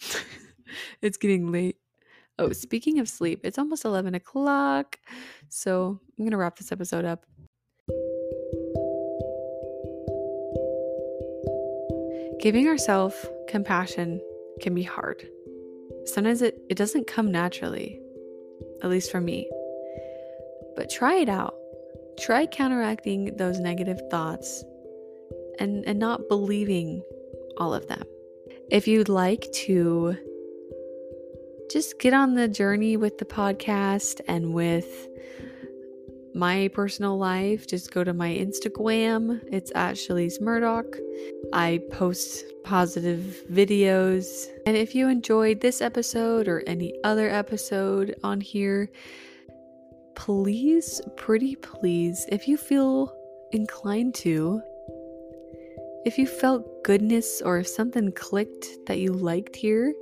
it's 1.02 1.16
getting 1.16 1.50
late. 1.50 1.76
Oh, 2.38 2.52
speaking 2.52 2.98
of 2.98 3.08
sleep, 3.08 3.40
it's 3.44 3.58
almost 3.58 3.84
11 3.84 4.14
o'clock. 4.14 4.98
So 5.48 6.00
I'm 6.18 6.24
going 6.24 6.32
to 6.32 6.36
wrap 6.36 6.56
this 6.56 6.72
episode 6.72 7.04
up. 7.04 7.24
Giving 12.40 12.68
ourselves 12.68 13.14
compassion 13.48 14.20
can 14.60 14.74
be 14.74 14.82
hard. 14.82 15.26
Sometimes 16.04 16.42
it, 16.42 16.60
it 16.68 16.76
doesn't 16.76 17.06
come 17.06 17.30
naturally, 17.30 18.00
at 18.82 18.90
least 18.90 19.10
for 19.10 19.20
me. 19.20 19.48
But 20.76 20.90
try 20.90 21.14
it 21.14 21.28
out. 21.28 21.54
Try 22.18 22.46
counteracting 22.46 23.36
those 23.36 23.58
negative 23.60 24.00
thoughts 24.10 24.64
and, 25.58 25.84
and 25.86 25.98
not 25.98 26.28
believing 26.28 27.02
all 27.56 27.72
of 27.72 27.86
them. 27.86 28.04
If 28.70 28.86
you'd 28.88 29.08
like 29.08 29.50
to 29.66 30.16
just 31.70 31.98
get 31.98 32.14
on 32.14 32.34
the 32.34 32.48
journey 32.48 32.96
with 32.96 33.18
the 33.18 33.24
podcast 33.24 34.20
and 34.28 34.52
with 34.52 35.08
my 36.34 36.68
personal 36.74 37.16
life, 37.16 37.66
just 37.66 37.92
go 37.92 38.02
to 38.02 38.12
my 38.12 38.30
Instagram. 38.30 39.40
It's 39.52 39.70
at 39.74 39.94
Shalise 39.94 40.40
Murdock. 40.40 40.96
I 41.52 41.80
post 41.92 42.44
positive 42.64 43.42
videos. 43.50 44.46
And 44.66 44.76
if 44.76 44.94
you 44.94 45.08
enjoyed 45.08 45.60
this 45.60 45.80
episode 45.80 46.48
or 46.48 46.64
any 46.66 46.92
other 47.04 47.30
episode 47.30 48.16
on 48.24 48.40
here, 48.40 48.90
please, 50.16 51.00
pretty 51.16 51.54
please, 51.56 52.26
if 52.30 52.48
you 52.48 52.56
feel 52.56 53.14
inclined 53.52 54.14
to, 54.16 54.60
if 56.04 56.18
you 56.18 56.26
felt 56.26 56.84
goodness 56.84 57.40
or 57.42 57.58
if 57.58 57.68
something 57.68 58.10
clicked 58.12 58.66
that 58.86 58.98
you 58.98 59.12
liked 59.12 59.54
here, 59.54 59.94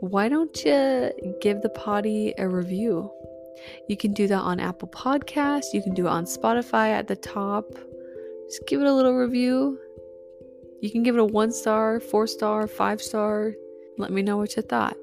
why 0.00 0.28
don't 0.28 0.64
you 0.64 1.12
give 1.40 1.62
the 1.62 1.68
potty 1.68 2.34
a 2.38 2.48
review? 2.48 3.10
You 3.88 3.96
can 3.96 4.14
do 4.14 4.26
that 4.26 4.40
on 4.40 4.58
Apple 4.58 4.88
Podcasts, 4.88 5.74
you 5.74 5.82
can 5.82 5.94
do 5.94 6.06
it 6.06 6.10
on 6.10 6.24
Spotify 6.24 6.88
at 6.88 7.06
the 7.06 7.16
top. 7.16 7.66
Just 8.48 8.66
give 8.66 8.80
it 8.80 8.86
a 8.86 8.92
little 8.92 9.14
review. 9.14 9.78
You 10.80 10.90
can 10.90 11.02
give 11.02 11.14
it 11.14 11.20
a 11.20 11.24
one 11.24 11.52
star, 11.52 12.00
four 12.00 12.26
star, 12.26 12.66
five 12.66 13.02
star. 13.02 13.52
Let 13.98 14.10
me 14.10 14.22
know 14.22 14.38
what 14.38 14.56
you 14.56 14.62
thought. 14.62 14.96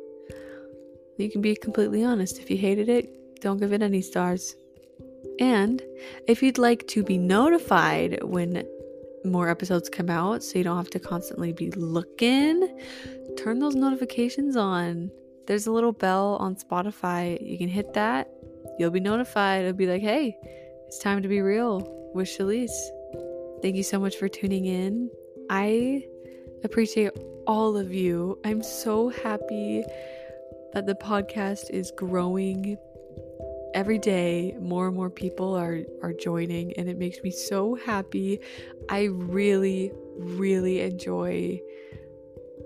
You 1.17 1.29
can 1.29 1.41
be 1.41 1.55
completely 1.55 2.03
honest. 2.03 2.39
If 2.39 2.49
you 2.49 2.57
hated 2.57 2.89
it, 2.89 3.39
don't 3.41 3.59
give 3.59 3.73
it 3.73 3.83
any 3.83 4.01
stars. 4.01 4.55
And 5.39 5.81
if 6.27 6.41
you'd 6.41 6.57
like 6.57 6.87
to 6.87 7.03
be 7.03 7.17
notified 7.17 8.23
when 8.23 8.67
more 9.23 9.49
episodes 9.49 9.89
come 9.89 10.09
out 10.09 10.43
so 10.43 10.57
you 10.57 10.63
don't 10.63 10.77
have 10.77 10.89
to 10.91 10.99
constantly 10.99 11.53
be 11.53 11.69
looking, 11.71 12.67
turn 13.37 13.59
those 13.59 13.75
notifications 13.75 14.55
on. 14.55 15.11
There's 15.45 15.67
a 15.67 15.71
little 15.71 15.93
bell 15.93 16.37
on 16.39 16.55
Spotify. 16.55 17.37
You 17.41 17.57
can 17.57 17.69
hit 17.69 17.93
that. 17.93 18.29
You'll 18.77 18.91
be 18.91 18.99
notified. 18.99 19.61
It'll 19.61 19.73
be 19.73 19.87
like, 19.87 20.01
hey, 20.01 20.37
it's 20.87 20.99
time 20.99 21.21
to 21.21 21.27
be 21.27 21.41
real 21.41 22.11
with 22.13 22.27
Shalise. 22.27 22.71
Thank 23.61 23.75
you 23.75 23.83
so 23.83 23.99
much 23.99 24.17
for 24.17 24.27
tuning 24.27 24.65
in. 24.65 25.09
I 25.49 26.03
appreciate 26.63 27.11
all 27.45 27.77
of 27.77 27.93
you. 27.93 28.39
I'm 28.43 28.61
so 28.61 29.09
happy 29.09 29.83
that 30.73 30.85
the 30.85 30.95
podcast 30.95 31.69
is 31.69 31.91
growing 31.91 32.77
every 33.73 33.99
day 33.99 34.55
more 34.59 34.87
and 34.87 34.95
more 34.95 35.09
people 35.09 35.53
are 35.53 35.81
are 36.01 36.13
joining 36.13 36.73
and 36.77 36.89
it 36.89 36.97
makes 36.97 37.21
me 37.21 37.29
so 37.29 37.75
happy 37.75 38.39
i 38.89 39.03
really 39.03 39.91
really 40.15 40.79
enjoy 40.79 41.59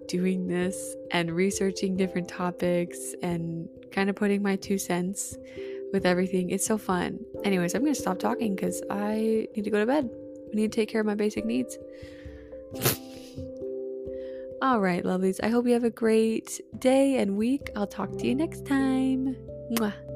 doing 0.07 0.47
this 0.47 0.95
and 1.11 1.31
researching 1.31 1.95
different 1.95 2.27
topics 2.27 3.13
and 3.21 3.67
kind 3.91 4.09
of 4.09 4.15
putting 4.15 4.41
my 4.41 4.55
two 4.55 4.77
cents 4.77 5.37
with 5.93 6.05
everything. 6.05 6.49
It's 6.49 6.65
so 6.65 6.77
fun. 6.77 7.19
Anyways 7.43 7.73
i'm 7.75 7.83
gonna 7.83 7.95
stop 7.95 8.19
talking 8.19 8.55
because 8.55 8.81
i 8.89 9.47
need 9.55 9.63
to 9.63 9.69
go 9.69 9.79
to 9.79 9.85
bed. 9.85 10.09
I 10.51 10.55
need 10.55 10.71
to 10.71 10.75
take 10.75 10.89
care 10.89 11.01
of 11.01 11.07
my 11.07 11.15
basic 11.15 11.45
needs. 11.45 11.77
All 14.61 14.79
right 14.79 15.03
lovelies. 15.03 15.39
I 15.43 15.47
hope 15.47 15.65
you 15.65 15.73
have 15.73 15.83
a 15.83 15.89
great 15.89 16.61
day 16.77 17.17
and 17.17 17.35
week. 17.35 17.71
I'll 17.75 17.87
talk 17.87 18.17
to 18.19 18.27
you 18.27 18.35
next 18.35 18.65
time. 18.65 19.35
Mwah. 19.73 20.10